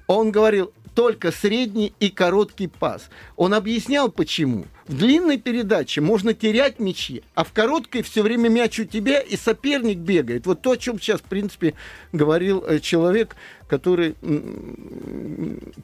Он 0.05 0.29
говорил, 0.29 0.73
только 0.93 1.31
средний 1.31 1.91
и 1.99 2.11
короткий 2.11 2.67
пас. 2.67 3.09
Он 3.35 3.55
объяснял, 3.55 4.09
почему. 4.09 4.65
В 4.87 4.95
длинной 4.95 5.39
передаче 5.39 6.01
можно 6.01 6.35
терять 6.35 6.77
мячи, 6.77 7.23
а 7.33 7.43
в 7.43 7.51
короткой 7.51 8.03
все 8.03 8.21
время 8.21 8.47
мяч 8.49 8.79
у 8.79 8.85
тебя, 8.85 9.21
и 9.21 9.35
соперник 9.35 9.97
бегает. 9.97 10.45
Вот 10.45 10.61
то, 10.61 10.73
о 10.73 10.77
чем 10.77 10.99
сейчас, 10.99 11.19
в 11.19 11.23
принципе, 11.23 11.73
говорил 12.11 12.63
э, 12.63 12.79
человек, 12.79 13.35
который 13.67 14.15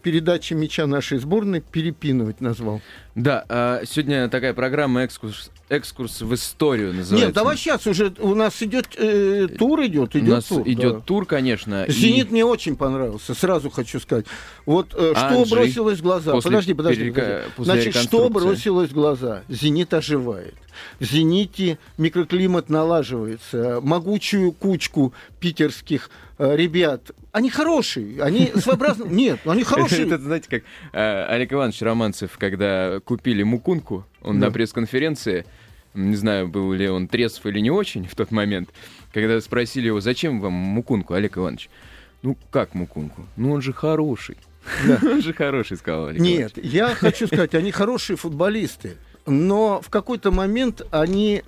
передачи 0.03 0.53
мяча 0.53 0.85
нашей 0.85 1.17
сборной 1.17 1.61
перепинывать 1.61 2.39
назвал. 2.41 2.81
Да, 3.15 3.43
а 3.49 3.81
сегодня 3.85 4.29
такая 4.29 4.53
программа 4.53 5.03
«Экскурс, 5.03 5.51
экскурс 5.69 6.21
в 6.21 6.33
историю» 6.33 6.93
называется. 6.93 7.25
Нет, 7.25 7.35
давай 7.35 7.57
сейчас 7.57 7.87
уже 7.87 8.13
у 8.19 8.35
нас 8.35 8.61
идет 8.61 8.87
э, 8.97 9.47
тур, 9.57 9.83
идет, 9.85 10.15
идет 10.15 10.29
У 10.29 10.31
нас 10.31 10.45
тур. 10.45 10.61
идет 10.65 10.93
да. 10.93 10.99
тур, 11.01 11.25
конечно. 11.25 11.85
«Зенит» 11.87 12.29
и... 12.29 12.31
мне 12.31 12.45
очень 12.45 12.75
понравился, 12.75 13.33
сразу 13.33 13.69
хочу 13.69 13.99
сказать. 13.99 14.25
Вот 14.65 14.93
э, 14.93 15.13
что 15.15 15.27
Анжи 15.27 15.55
бросилось 15.55 15.99
в 15.99 16.03
глаза? 16.03 16.31
После 16.31 16.51
подожди, 16.51 16.73
подожди. 16.73 17.01
Перека... 17.01 17.43
подожди. 17.57 17.91
Значит, 17.91 17.95
что 17.95 18.29
бросилось 18.29 18.91
в 18.91 18.93
глаза? 18.93 19.41
«Зенит» 19.49 19.93
оживает. 19.93 20.55
В 20.99 21.05
«Зените» 21.05 21.77
микроклимат 21.97 22.69
налаживается. 22.69 23.79
Могучую 23.81 24.51
кучку 24.51 25.13
питерских 25.39 26.09
э, 26.37 26.55
ребят. 26.55 27.11
Они 27.31 27.49
хорошие, 27.49 28.21
они 28.21 28.51
своеобразные. 28.55 29.09
Нет, 29.09 29.39
они 29.45 29.63
хорошие. 29.63 30.07
Это, 30.07 30.17
знаете, 30.17 30.49
как 30.49 30.63
э, 30.93 31.23
Олег 31.25 31.53
Иванович 31.53 31.81
Романцев, 31.81 32.37
когда 32.37 32.99
купили 32.99 33.43
Мукунку, 33.43 34.05
он 34.21 34.39
на 34.39 34.51
пресс-конференции, 34.51 35.45
не 35.93 36.15
знаю, 36.15 36.47
был 36.47 36.71
ли 36.73 36.87
он 36.89 37.07
трезв 37.07 37.45
или 37.45 37.59
не 37.59 37.71
очень 37.71 38.07
в 38.07 38.15
тот 38.15 38.31
момент, 38.31 38.69
когда 39.13 39.39
спросили 39.41 39.87
его, 39.87 39.99
зачем 39.99 40.39
вам 40.39 40.53
Мукунку, 40.53 41.13
Олег 41.13 41.37
Иванович? 41.37 41.69
Ну, 42.21 42.37
как 42.51 42.75
Мукунку? 42.75 43.25
Ну, 43.35 43.53
он 43.53 43.61
же 43.61 43.73
хороший. 43.73 44.37
Да. 44.85 44.99
Он 45.11 45.21
же 45.23 45.33
хороший, 45.33 45.75
сказал 45.75 46.07
Олег 46.07 46.21
Нет, 46.21 46.63
я 46.63 46.93
хочу 46.93 47.25
сказать, 47.25 47.55
они 47.55 47.71
хорошие 47.71 48.15
футболисты 48.15 48.97
но 49.25 49.81
в 49.81 49.89
какой-то 49.89 50.31
момент 50.31 50.85
они 50.91 51.43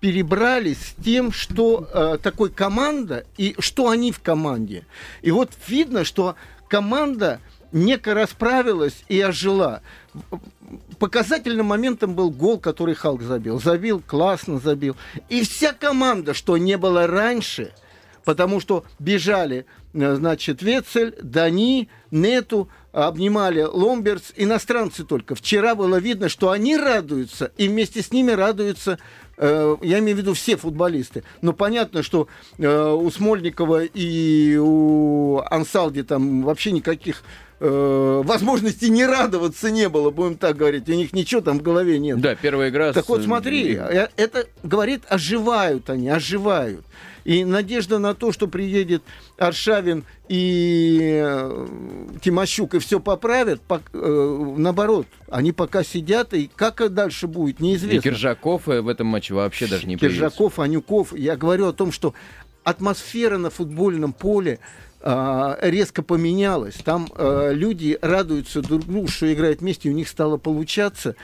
перебрались 0.00 0.78
с 0.78 1.02
тем, 1.02 1.32
что 1.32 1.88
э, 1.92 2.18
такой 2.22 2.50
команда 2.50 3.24
и 3.36 3.54
что 3.58 3.88
они 3.88 4.12
в 4.12 4.20
команде. 4.20 4.86
И 5.22 5.30
вот 5.30 5.50
видно, 5.68 6.04
что 6.04 6.36
команда 6.68 7.40
неко 7.72 8.14
расправилась 8.14 9.04
и 9.08 9.20
ожила. 9.20 9.82
Показательным 10.98 11.66
моментом 11.66 12.14
был 12.14 12.30
гол, 12.30 12.58
который 12.58 12.94
Халк 12.94 13.22
забил. 13.22 13.60
Забил, 13.60 14.02
классно 14.04 14.58
забил. 14.58 14.96
И 15.28 15.42
вся 15.42 15.72
команда, 15.72 16.34
что 16.34 16.56
не 16.56 16.76
было 16.76 17.06
раньше, 17.06 17.72
потому 18.24 18.60
что 18.60 18.84
бежали, 18.98 19.66
э, 19.92 20.14
значит, 20.14 20.62
Вецель, 20.62 21.14
Дани, 21.22 21.88
Нету, 22.10 22.68
обнимали 22.92 23.62
Ломберс, 23.62 24.32
иностранцы 24.36 25.04
только. 25.04 25.34
Вчера 25.34 25.74
было 25.74 25.96
видно, 25.96 26.28
что 26.28 26.50
они 26.50 26.76
радуются, 26.76 27.52
и 27.56 27.68
вместе 27.68 28.02
с 28.02 28.12
ними 28.12 28.32
радуются 28.32 28.98
Э, 29.42 29.76
я 29.80 30.00
имею 30.00 30.16
в 30.16 30.20
виду 30.20 30.34
все 30.34 30.56
футболисты. 30.56 31.24
Но 31.40 31.54
понятно, 31.54 32.02
что 32.02 32.28
э, 32.58 32.90
у 32.92 33.10
Смольникова 33.10 33.84
и 33.84 34.56
у 34.58 35.38
Ансалди 35.50 36.02
там 36.02 36.42
вообще 36.42 36.72
никаких 36.72 37.22
э, 37.58 38.22
возможности 38.22 38.84
не 38.84 39.06
радоваться 39.06 39.70
не 39.70 39.88
было, 39.88 40.10
будем 40.10 40.36
так 40.36 40.58
говорить. 40.58 40.86
У 40.90 40.92
них 40.92 41.14
ничего 41.14 41.40
там 41.40 41.58
в 41.58 41.62
голове 41.62 41.98
нет. 41.98 42.20
Да, 42.20 42.34
первая 42.34 42.68
игра. 42.68 42.92
Так 42.92 43.06
с- 43.06 43.08
вот 43.08 43.22
смотри, 43.22 43.76
э, 43.76 44.08
это 44.16 44.46
говорит, 44.62 45.04
оживают 45.08 45.88
они, 45.88 46.10
оживают. 46.10 46.84
И 47.24 47.44
надежда 47.44 47.98
на 47.98 48.14
то, 48.14 48.32
что 48.32 48.46
приедет 48.46 49.02
Аршавин 49.38 50.04
и 50.28 51.20
э, 51.22 51.66
Тимощук 52.22 52.74
и 52.74 52.78
все 52.78 53.00
поправят, 53.00 53.60
э, 53.68 54.54
наоборот, 54.56 55.06
они 55.28 55.52
пока 55.52 55.84
сидят, 55.84 56.34
и 56.34 56.50
как 56.54 56.92
дальше 56.92 57.26
будет, 57.26 57.60
И 57.60 57.64
неизвестно. 57.64 58.02
Киржаков 58.02 58.68
э, 58.68 58.80
в 58.80 58.88
этом 58.88 59.08
матче 59.08 59.34
вообще 59.34 59.66
даже 59.66 59.86
не. 59.86 59.96
Киржаков, 59.96 60.58
Анюков. 60.58 61.16
Я 61.16 61.36
говорю 61.36 61.66
о 61.66 61.72
том, 61.72 61.92
что 61.92 62.14
атмосфера 62.64 63.38
на 63.38 63.50
футбольном 63.50 64.12
поле 64.12 64.60
а, 65.02 65.58
резко 65.62 66.02
поменялась. 66.02 66.74
Там 66.74 67.08
а, 67.14 67.52
люди 67.52 67.98
радуются 68.02 68.60
друг 68.60 68.86
другу, 68.86 69.08
что 69.08 69.32
играют 69.32 69.60
вместе, 69.60 69.88
и 69.88 69.92
у 69.92 69.94
них 69.94 70.08
стало 70.08 70.36
получаться. 70.36 71.16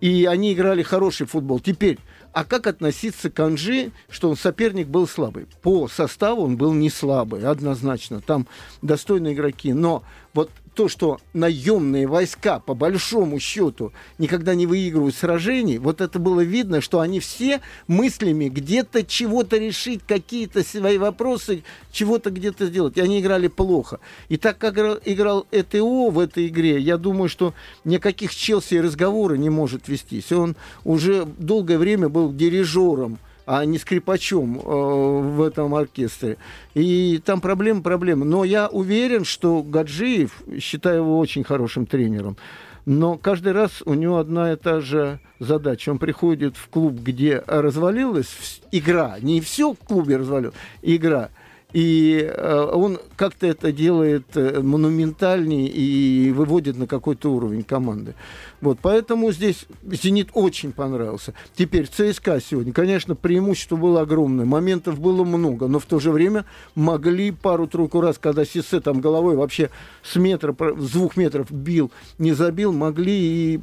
И 0.00 0.24
они 0.24 0.52
играли 0.52 0.82
хороший 0.82 1.26
футбол. 1.26 1.60
Теперь, 1.60 1.98
а 2.32 2.44
как 2.44 2.66
относиться 2.66 3.30
к 3.30 3.38
Анжи, 3.40 3.92
что 4.08 4.30
он 4.30 4.36
соперник 4.36 4.88
был 4.88 5.06
слабый? 5.06 5.46
По 5.62 5.88
составу 5.88 6.42
он 6.42 6.56
был 6.56 6.72
не 6.72 6.88
слабый, 6.88 7.44
однозначно. 7.44 8.20
Там 8.20 8.46
достойные 8.80 9.34
игроки. 9.34 9.72
Но 9.72 10.02
вот 10.32 10.50
то, 10.74 10.88
что 10.88 11.18
наемные 11.34 12.06
войска, 12.06 12.58
по 12.58 12.74
большому 12.74 13.38
счету, 13.40 13.92
никогда 14.18 14.54
не 14.54 14.66
выигрывают 14.66 15.14
сражений, 15.14 15.78
вот 15.78 16.00
это 16.00 16.18
было 16.18 16.40
видно, 16.40 16.80
что 16.80 17.00
они 17.00 17.20
все 17.20 17.60
мыслями 17.88 18.48
где-то 18.48 19.04
чего-то 19.04 19.58
решить, 19.58 20.00
какие-то 20.06 20.64
свои 20.64 20.98
вопросы, 20.98 21.62
чего-то 21.90 22.30
где-то 22.30 22.66
сделать. 22.66 22.96
И 22.96 23.00
они 23.00 23.20
играли 23.20 23.48
плохо. 23.48 24.00
И 24.28 24.36
так 24.36 24.58
как 24.58 24.74
игра- 24.74 25.00
играл 25.04 25.46
ЭТО 25.50 26.10
в 26.10 26.18
этой 26.18 26.46
игре, 26.48 26.78
я 26.78 26.96
думаю, 26.96 27.28
что 27.28 27.54
никаких 27.84 28.34
Челси 28.34 28.76
разговора 28.76 29.34
не 29.34 29.50
может 29.50 29.88
вестись. 29.88 30.32
Он 30.32 30.56
уже 30.84 31.26
долгое 31.26 31.78
время 31.78 32.08
был 32.08 32.32
дирижером 32.32 33.18
а 33.46 33.64
не 33.64 33.78
скрипачом 33.78 34.58
э, 34.58 34.62
в 34.62 35.42
этом 35.42 35.74
оркестре. 35.74 36.36
И 36.74 37.20
там 37.24 37.40
проблема, 37.40 37.82
проблема. 37.82 38.24
Но 38.24 38.44
я 38.44 38.68
уверен, 38.68 39.24
что 39.24 39.62
Гаджиев, 39.62 40.42
считаю 40.60 40.98
его 40.98 41.18
очень 41.18 41.44
хорошим 41.44 41.86
тренером, 41.86 42.36
но 42.84 43.16
каждый 43.16 43.52
раз 43.52 43.82
у 43.84 43.94
него 43.94 44.18
одна 44.18 44.52
и 44.52 44.56
та 44.56 44.80
же 44.80 45.20
задача. 45.38 45.90
Он 45.90 45.98
приходит 45.98 46.56
в 46.56 46.68
клуб, 46.68 46.94
где 46.94 47.42
развалилась 47.46 48.60
игра, 48.72 49.16
не 49.20 49.40
все 49.40 49.72
в 49.74 49.78
клубе 49.78 50.16
развалилось, 50.16 50.56
игра. 50.82 51.30
И 51.72 52.20
э, 52.22 52.70
он 52.72 52.98
как-то 53.16 53.46
это 53.46 53.72
делает 53.72 54.36
э, 54.36 54.60
монументальнее 54.60 55.68
и 55.68 56.30
выводит 56.30 56.76
на 56.76 56.86
какой-то 56.86 57.32
уровень 57.32 57.62
команды. 57.62 58.14
Вот, 58.60 58.78
поэтому 58.80 59.32
здесь 59.32 59.66
«Зенит» 59.82 60.28
очень 60.34 60.72
понравился. 60.72 61.34
Теперь 61.56 61.88
ЦСКА 61.88 62.40
сегодня, 62.40 62.72
конечно, 62.72 63.14
преимущество 63.14 63.76
было 63.76 64.02
огромное, 64.02 64.44
моментов 64.44 65.00
было 65.00 65.24
много, 65.24 65.66
но 65.66 65.78
в 65.78 65.86
то 65.86 65.98
же 65.98 66.10
время 66.12 66.44
могли 66.74 67.30
пару-тройку 67.30 68.00
раз, 68.00 68.18
когда 68.18 68.44
Сисе 68.44 68.80
там 68.80 69.00
головой 69.00 69.36
вообще 69.36 69.70
с 70.02 70.16
метра, 70.16 70.54
с 70.76 70.90
двух 70.90 71.16
метров 71.16 71.50
бил, 71.50 71.90
не 72.18 72.32
забил, 72.32 72.72
могли 72.72 73.54
и 73.54 73.60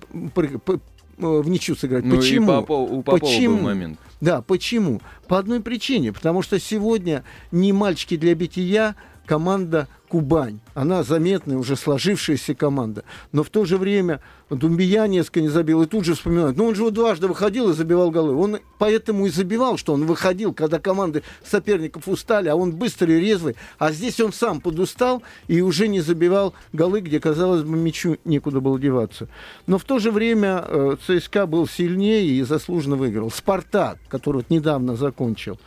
в 1.19 1.49
ничью 1.49 1.75
сыграть. 1.75 2.05
Ну, 2.05 2.15
и 2.15 2.17
Почему? 2.17 2.51
Попо- 2.51 2.87
у 2.89 3.01
Попова 3.01 3.19
Почему? 3.19 3.57
был 3.57 3.63
момент. 3.63 3.99
Да, 4.21 4.41
почему? 4.41 5.01
По 5.27 5.37
одной 5.37 5.61
причине. 5.61 6.11
Потому 6.13 6.41
что 6.41 6.59
сегодня 6.59 7.23
не 7.51 7.73
мальчики 7.73 8.17
для 8.17 8.35
бития, 8.35 8.95
команда 9.25 9.87
Кубань. 10.09 10.59
Она 10.73 11.03
заметная, 11.03 11.57
уже 11.57 11.75
сложившаяся 11.75 12.55
команда. 12.55 13.03
Но 13.31 13.43
в 13.43 13.49
то 13.49 13.63
же 13.65 13.77
время 13.77 14.21
Думбия 14.49 15.05
несколько 15.05 15.41
не 15.41 15.47
забил. 15.47 15.83
И 15.83 15.85
тут 15.85 16.03
же 16.03 16.15
вспоминают. 16.15 16.57
Ну, 16.57 16.65
он 16.65 16.75
же 16.75 16.83
вот 16.83 16.95
дважды 16.95 17.27
выходил 17.27 17.69
и 17.69 17.73
забивал 17.73 18.09
голы. 18.09 18.35
Он 18.35 18.57
поэтому 18.79 19.27
и 19.27 19.29
забивал, 19.29 19.77
что 19.77 19.93
он 19.93 20.05
выходил, 20.05 20.53
когда 20.53 20.79
команды 20.79 21.23
соперников 21.45 22.07
устали, 22.07 22.49
а 22.49 22.55
он 22.55 22.71
быстрый, 22.73 23.19
резвый. 23.19 23.55
А 23.77 23.91
здесь 23.91 24.19
он 24.19 24.33
сам 24.33 24.59
подустал 24.59 25.21
и 25.47 25.61
уже 25.61 25.87
не 25.87 26.01
забивал 26.01 26.53
голы, 26.73 27.01
где, 27.01 27.19
казалось 27.19 27.61
бы, 27.61 27.77
мячу 27.77 28.17
некуда 28.25 28.59
было 28.59 28.79
деваться. 28.79 29.27
Но 29.67 29.77
в 29.77 29.83
то 29.83 29.99
же 29.99 30.11
время 30.11 30.65
э, 30.65 30.95
ЦСКА 31.05 31.45
был 31.45 31.67
сильнее 31.67 32.25
и 32.25 32.41
заслуженно 32.41 32.95
выиграл. 32.95 33.29
Спартак, 33.29 33.99
который 34.09 34.37
вот 34.37 34.49
недавно 34.49 34.95
закончил. 34.95 35.59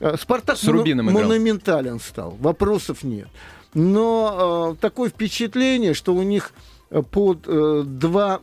Э, 0.00 0.16
Спартак 0.20 0.56
С 0.58 0.64
Рубином 0.68 1.10
играл. 1.10 1.22
монументален 1.24 1.98
стал, 2.00 2.36
вопросов 2.40 3.02
нет. 3.02 3.28
Но 3.74 4.74
э, 4.74 4.80
такое 4.80 5.10
впечатление, 5.10 5.94
что 5.94 6.14
у 6.14 6.22
них 6.22 6.52
э, 6.90 7.02
под 7.02 7.40
э, 7.46 7.82
два, 7.84 8.40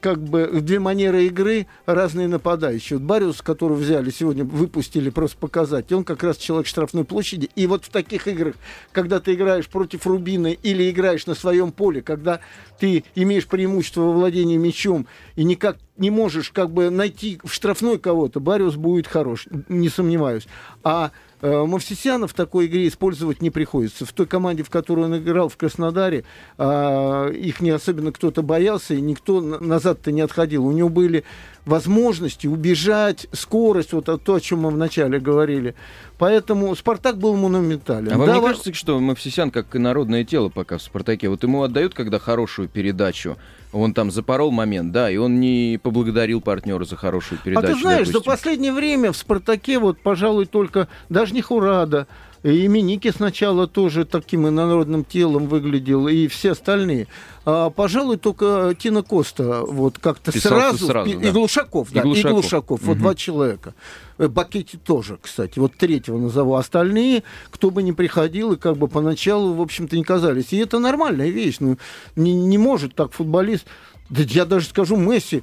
как 0.00 0.22
бы, 0.22 0.60
две 0.60 0.78
манеры 0.78 1.24
игры 1.24 1.66
разные 1.86 2.28
нападающие. 2.28 2.98
Вот 2.98 3.06
Бариус, 3.06 3.40
которого 3.40 3.76
взяли 3.76 4.10
сегодня, 4.10 4.44
выпустили 4.44 5.08
просто 5.08 5.38
показать, 5.38 5.90
он 5.90 6.04
как 6.04 6.22
раз 6.22 6.36
человек 6.36 6.66
штрафной 6.66 7.04
площади. 7.04 7.48
И 7.56 7.66
вот 7.66 7.86
в 7.86 7.88
таких 7.88 8.28
играх, 8.28 8.56
когда 8.92 9.20
ты 9.20 9.32
играешь 9.32 9.68
против 9.68 10.06
Рубина 10.06 10.48
или 10.48 10.90
играешь 10.90 11.26
на 11.26 11.34
своем 11.34 11.72
поле, 11.72 12.02
когда 12.02 12.40
ты 12.78 13.04
имеешь 13.14 13.46
преимущество 13.46 14.02
во 14.02 14.12
владении 14.12 14.58
мячом 14.58 15.06
и 15.34 15.44
никак 15.44 15.78
не 15.96 16.10
можешь 16.10 16.50
как 16.50 16.70
бы 16.70 16.90
найти 16.90 17.40
в 17.42 17.54
штрафной 17.54 17.98
кого-то, 17.98 18.38
Бариус 18.38 18.76
будет 18.76 19.06
хорош, 19.06 19.46
не 19.68 19.88
сомневаюсь. 19.88 20.46
А 20.82 21.10
Мовсисяна 21.44 22.26
в 22.26 22.32
такой 22.32 22.66
игре 22.66 22.88
использовать 22.88 23.42
не 23.42 23.50
приходится. 23.50 24.06
В 24.06 24.12
той 24.12 24.26
команде, 24.26 24.62
в 24.62 24.70
которой 24.70 25.04
он 25.04 25.18
играл 25.18 25.48
в 25.48 25.56
Краснодаре, 25.56 26.24
а, 26.56 27.28
их 27.28 27.60
не 27.60 27.70
особенно 27.70 28.12
кто-то 28.12 28.42
боялся, 28.42 28.94
и 28.94 29.00
никто 29.00 29.40
на- 29.40 29.60
назад-то 29.60 30.10
не 30.10 30.22
отходил. 30.22 30.64
У 30.66 30.72
него 30.72 30.88
были 30.88 31.24
возможности 31.66 32.46
убежать, 32.46 33.26
скорость, 33.32 33.92
вот 33.92 34.04
то, 34.24 34.34
о 34.34 34.40
чем 34.40 34.60
мы 34.60 34.70
вначале 34.70 35.18
говорили. 35.18 35.74
Поэтому 36.18 36.74
Спартак 36.76 37.18
был 37.18 37.36
монументален. 37.36 38.12
А 38.12 38.16
вам 38.18 38.26
Да, 38.26 38.36
не 38.36 38.40
кажется, 38.42 38.72
что 38.72 38.98
Мавсисян 39.00 39.50
как 39.50 39.74
инородное 39.76 40.24
тело 40.24 40.48
пока 40.48 40.78
в 40.78 40.82
«Спартаке»? 40.82 41.28
Вот 41.28 41.42
ему 41.42 41.62
отдают, 41.62 41.94
когда 41.94 42.18
хорошую 42.18 42.68
передачу, 42.68 43.36
он 43.74 43.92
там 43.92 44.10
запорол 44.10 44.50
момент, 44.50 44.92
да, 44.92 45.10
и 45.10 45.16
он 45.16 45.40
не 45.40 45.78
поблагодарил 45.82 46.40
партнера 46.40 46.84
за 46.84 46.96
хорошую 46.96 47.40
А 47.40 47.44
передачу. 47.44 47.74
ты 47.74 47.80
знаешь, 47.80 48.06
за 48.06 48.12
допустим. 48.14 48.32
последнее 48.32 48.72
время 48.72 49.12
в 49.12 49.16
«Спартаке» 49.16 49.78
вот, 49.78 49.98
пожалуй, 50.00 50.46
только 50.46 50.88
даже 51.08 51.34
не 51.34 51.42
Хурада, 51.42 52.06
и 52.42 52.68
Миники 52.68 53.10
сначала 53.10 53.66
тоже 53.66 54.04
таким 54.04 54.46
инородным 54.46 55.04
телом 55.04 55.46
выглядел, 55.46 56.08
и 56.08 56.28
все 56.28 56.52
остальные. 56.52 57.06
А, 57.46 57.70
пожалуй, 57.70 58.16
только 58.18 58.74
Тина 58.78 59.02
Коста 59.02 59.62
вот 59.66 59.98
как-то 59.98 60.30
сразу, 60.38 60.86
сразу, 60.86 61.10
и, 61.10 61.14
да. 61.14 61.28
и 61.28 61.32
Глушаков, 61.32 61.90
да, 61.90 62.00
И 62.00 62.02
Глушаков. 62.02 62.30
и 62.30 62.32
Глушаков, 62.34 62.82
вот 62.82 62.94
Мгм. 62.96 63.02
два 63.02 63.14
человека. 63.14 63.74
Э, 64.18 64.28
Бакетти 64.28 64.76
тоже, 64.76 65.18
кстати, 65.20 65.58
вот 65.58 65.74
третьего 65.74 66.18
назову. 66.18 66.54
Остальные, 66.54 67.22
кто 67.50 67.70
бы 67.70 67.82
ни 67.82 67.92
приходил, 67.92 68.52
и 68.52 68.56
как 68.56 68.76
бы 68.76 68.88
поначалу, 68.88 69.54
в 69.54 69.60
общем-то, 69.60 69.96
не 69.96 70.04
казались. 70.04 70.52
И 70.52 70.56
это 70.58 70.78
нормальная 70.78 71.28
вещь. 71.30 71.56
Ну, 71.60 71.78
не, 72.16 72.34
не 72.34 72.58
может 72.58 72.94
так 72.94 73.12
футболист... 73.12 73.66
Да 74.10 74.22
я 74.22 74.44
даже 74.44 74.66
скажу, 74.66 74.96
Месси 74.96 75.42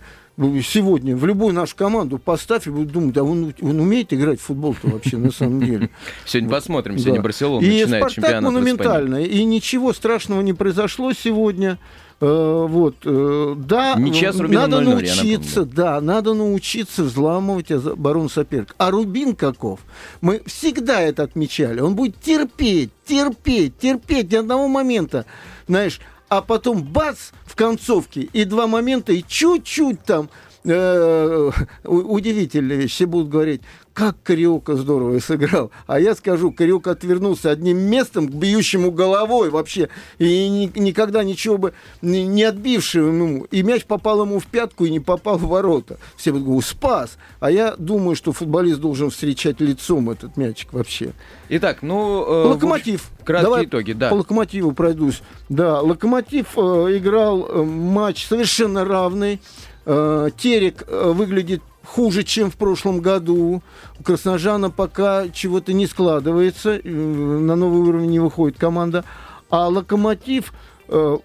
сегодня 0.63 1.15
в 1.15 1.25
любую 1.25 1.53
нашу 1.53 1.75
команду 1.75 2.17
поставь 2.17 2.67
и 2.67 2.69
будет 2.69 2.91
думать, 2.91 3.17
а 3.17 3.23
он, 3.23 3.53
он 3.61 3.79
умеет 3.79 4.13
играть 4.13 4.39
в 4.39 4.43
футбол-то 4.43 4.87
вообще 4.87 5.17
на 5.17 5.31
самом 5.31 5.61
деле. 5.61 5.89
Сегодня 6.25 6.49
посмотрим, 6.49 6.97
сегодня. 6.97 7.21
Барселона 7.21 7.63
И 7.63 7.81
начинает 7.81 8.09
чемпионат 8.09 8.41
Испании. 8.41 8.55
монументально. 8.55 9.23
И 9.23 9.43
ничего 9.43 9.93
страшного 9.93 10.41
не 10.41 10.53
произошло 10.53 11.13
сегодня. 11.13 11.77
Э, 12.21 12.65
вот, 12.69 12.97
э, 13.03 13.55
да, 13.57 13.95
надо 13.95 14.07
0:0, 14.37 14.53
я 14.53 14.67
научиться, 14.67 15.65
да, 15.65 15.99
надо 16.01 16.33
научиться 16.35 17.03
взламывать 17.03 17.71
оборону 17.71 18.29
соперника. 18.29 18.75
А 18.77 18.91
Рубин 18.91 19.35
каков? 19.35 19.79
Мы 20.21 20.41
всегда 20.45 21.01
это 21.01 21.23
отмечали. 21.23 21.81
Он 21.81 21.95
будет 21.95 22.21
терпеть, 22.21 22.91
терпеть, 23.05 23.79
терпеть 23.79 24.31
ни 24.31 24.35
одного 24.35 24.67
момента, 24.67 25.25
знаешь, 25.67 25.99
а 26.31 26.41
потом 26.41 26.81
бац 26.81 27.31
в 27.45 27.57
концовке. 27.57 28.21
И 28.21 28.45
два 28.45 28.65
момента 28.65 29.11
и 29.11 29.21
чуть-чуть 29.21 30.05
там 30.05 30.29
э, 30.63 31.51
у- 31.85 32.13
удивительная 32.15 32.75
вещь. 32.77 32.93
Все 32.93 33.05
будут 33.05 33.29
говорить, 33.29 33.61
как 33.93 34.15
Кариока 34.23 34.75
здорово 34.75 35.19
сыграл. 35.19 35.71
А 35.87 35.99
я 35.99 36.15
скажу, 36.15 36.51
Кариока 36.51 36.91
отвернулся 36.91 37.51
одним 37.51 37.77
местом 37.79 38.27
к 38.27 38.31
бьющему 38.33 38.91
головой 38.91 39.49
вообще. 39.49 39.89
И 40.17 40.47
ни- 40.49 40.79
никогда 40.79 41.23
ничего 41.23 41.57
бы 41.57 41.73
не 42.01 42.25
не 42.25 42.43
отбившего 42.43 43.07
ему. 43.07 43.43
И 43.51 43.63
мяч 43.63 43.85
попал 43.85 44.21
ему 44.23 44.39
в 44.39 44.45
пятку 44.45 44.85
и 44.85 44.89
не 44.89 44.99
попал 44.99 45.37
в 45.37 45.47
ворота. 45.47 45.97
Все 46.15 46.31
будут 46.31 46.45
говорить, 46.47 46.65
спас. 46.65 47.17
А 47.39 47.51
я 47.51 47.75
думаю, 47.77 48.15
что 48.15 48.31
футболист 48.31 48.79
должен 48.79 49.09
встречать 49.09 49.59
лицом 49.59 50.09
этот 50.09 50.37
мячик 50.37 50.73
вообще. 50.73 51.13
Итак, 51.49 51.79
ну... 51.81 52.23
э, 52.25 52.47
Локомотив. 52.47 53.09
Краткие 53.25 53.43
Давай 53.43 53.65
итоги, 53.65 53.93
да. 53.93 54.09
По 54.09 54.15
локомотиву 54.15 54.71
пройдусь. 54.71 55.21
Да, 55.49 55.81
локомотив 55.81 56.57
э, 56.57 56.61
играл 56.97 57.45
э, 57.45 57.63
матч 57.63 58.25
совершенно 58.25 58.85
равный. 58.85 59.41
Э, 59.85 60.29
Терек 60.37 60.83
э, 60.87 61.11
выглядит 61.11 61.61
хуже, 61.83 62.23
чем 62.23 62.51
в 62.51 62.55
прошлом 62.55 63.01
году. 63.01 63.63
У 63.99 64.03
Красножана 64.03 64.69
пока 64.69 65.29
чего-то 65.29 65.73
не 65.73 65.87
складывается, 65.87 66.77
э, 66.77 66.87
на 66.87 67.55
новый 67.55 67.81
уровень 67.81 68.11
не 68.11 68.19
выходит 68.19 68.57
команда. 68.57 69.03
А 69.49 69.67
Локомотив 69.67 70.53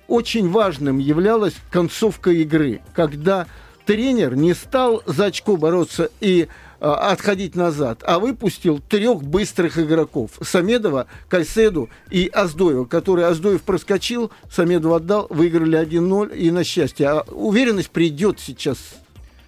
очень 0.07 0.49
важным 0.49 0.99
являлась 0.99 1.55
концовка 1.73 2.31
игры, 2.31 2.83
когда 2.95 3.47
тренер 3.85 4.37
не 4.37 4.55
стал 4.55 5.03
за 5.07 5.27
очко 5.27 5.57
бороться 5.57 6.09
и 6.21 6.47
отходить 6.81 7.55
назад, 7.55 8.03
а 8.07 8.19
выпустил 8.19 8.79
трех 8.79 9.23
быстрых 9.23 9.79
игроков. 9.79 10.33
Самедова, 10.43 11.07
Кайседу 11.29 11.89
и 12.11 12.29
Аздоева, 12.33 12.85
который 12.85 13.25
Аздоев 13.27 13.63
проскочил, 13.63 14.31
Самедов 14.51 14.93
отдал, 14.93 15.27
выиграли 15.31 15.79
1-0 15.79 16.37
и 16.37 16.51
на 16.51 16.65
счастье. 16.65 17.09
А 17.09 17.25
уверенность 17.31 17.91
придет 17.91 18.41
сейчас 18.41 18.79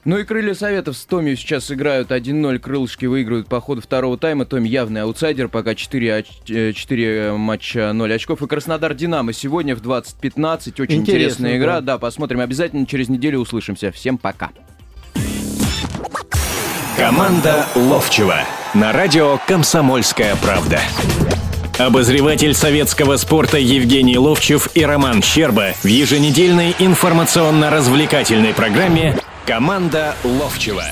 ну 0.09 0.17
и 0.17 0.25
крылья 0.25 0.55
Советов 0.55 0.97
с 0.97 1.05
Томи 1.05 1.37
сейчас 1.37 1.71
играют 1.71 2.13
1-0. 2.13 2.59
Крылышки 2.61 3.05
выигрывают 3.05 3.47
по 3.47 3.61
ходу 3.61 3.83
второго 3.83 4.17
тайма. 4.17 4.47
Томи 4.47 4.67
явный 4.71 5.03
аутсайдер, 5.03 5.49
пока 5.49 5.75
4, 5.75 6.25
4 6.73 7.33
матча 7.33 7.93
0 7.93 8.15
очков. 8.15 8.41
И 8.41 8.47
Краснодар 8.47 8.95
Динамо 8.95 9.35
сегодня 9.35 9.77
в 9.77 9.83
20.15. 9.83 10.81
Очень 10.81 11.01
Интересно, 11.01 11.01
интересная 11.01 11.59
игра. 11.59 11.75
Да. 11.83 11.93
да, 11.93 11.99
посмотрим. 11.99 12.41
Обязательно 12.41 12.87
через 12.87 13.11
неделю 13.11 13.41
услышимся. 13.41 13.93
Всем 13.93 14.17
пока. 14.17 14.51
Команда 16.99 17.69
Ловчева 17.77 18.41
на 18.75 18.91
радио 18.93 19.39
«Комсомольская 19.47 20.35
правда». 20.35 20.81
Обозреватель 21.79 22.55
советского 22.55 23.17
спорта 23.19 23.57
Евгений 23.57 24.19
Ловчев 24.19 24.69
и 24.75 24.85
Роман 24.85 25.23
Щерба 25.23 25.75
в 25.81 25.87
еженедельной 25.87 26.75
информационно-развлекательной 26.77 28.53
программе 28.53 29.17
Команда 29.47 30.17
Ловчева. 30.25 30.87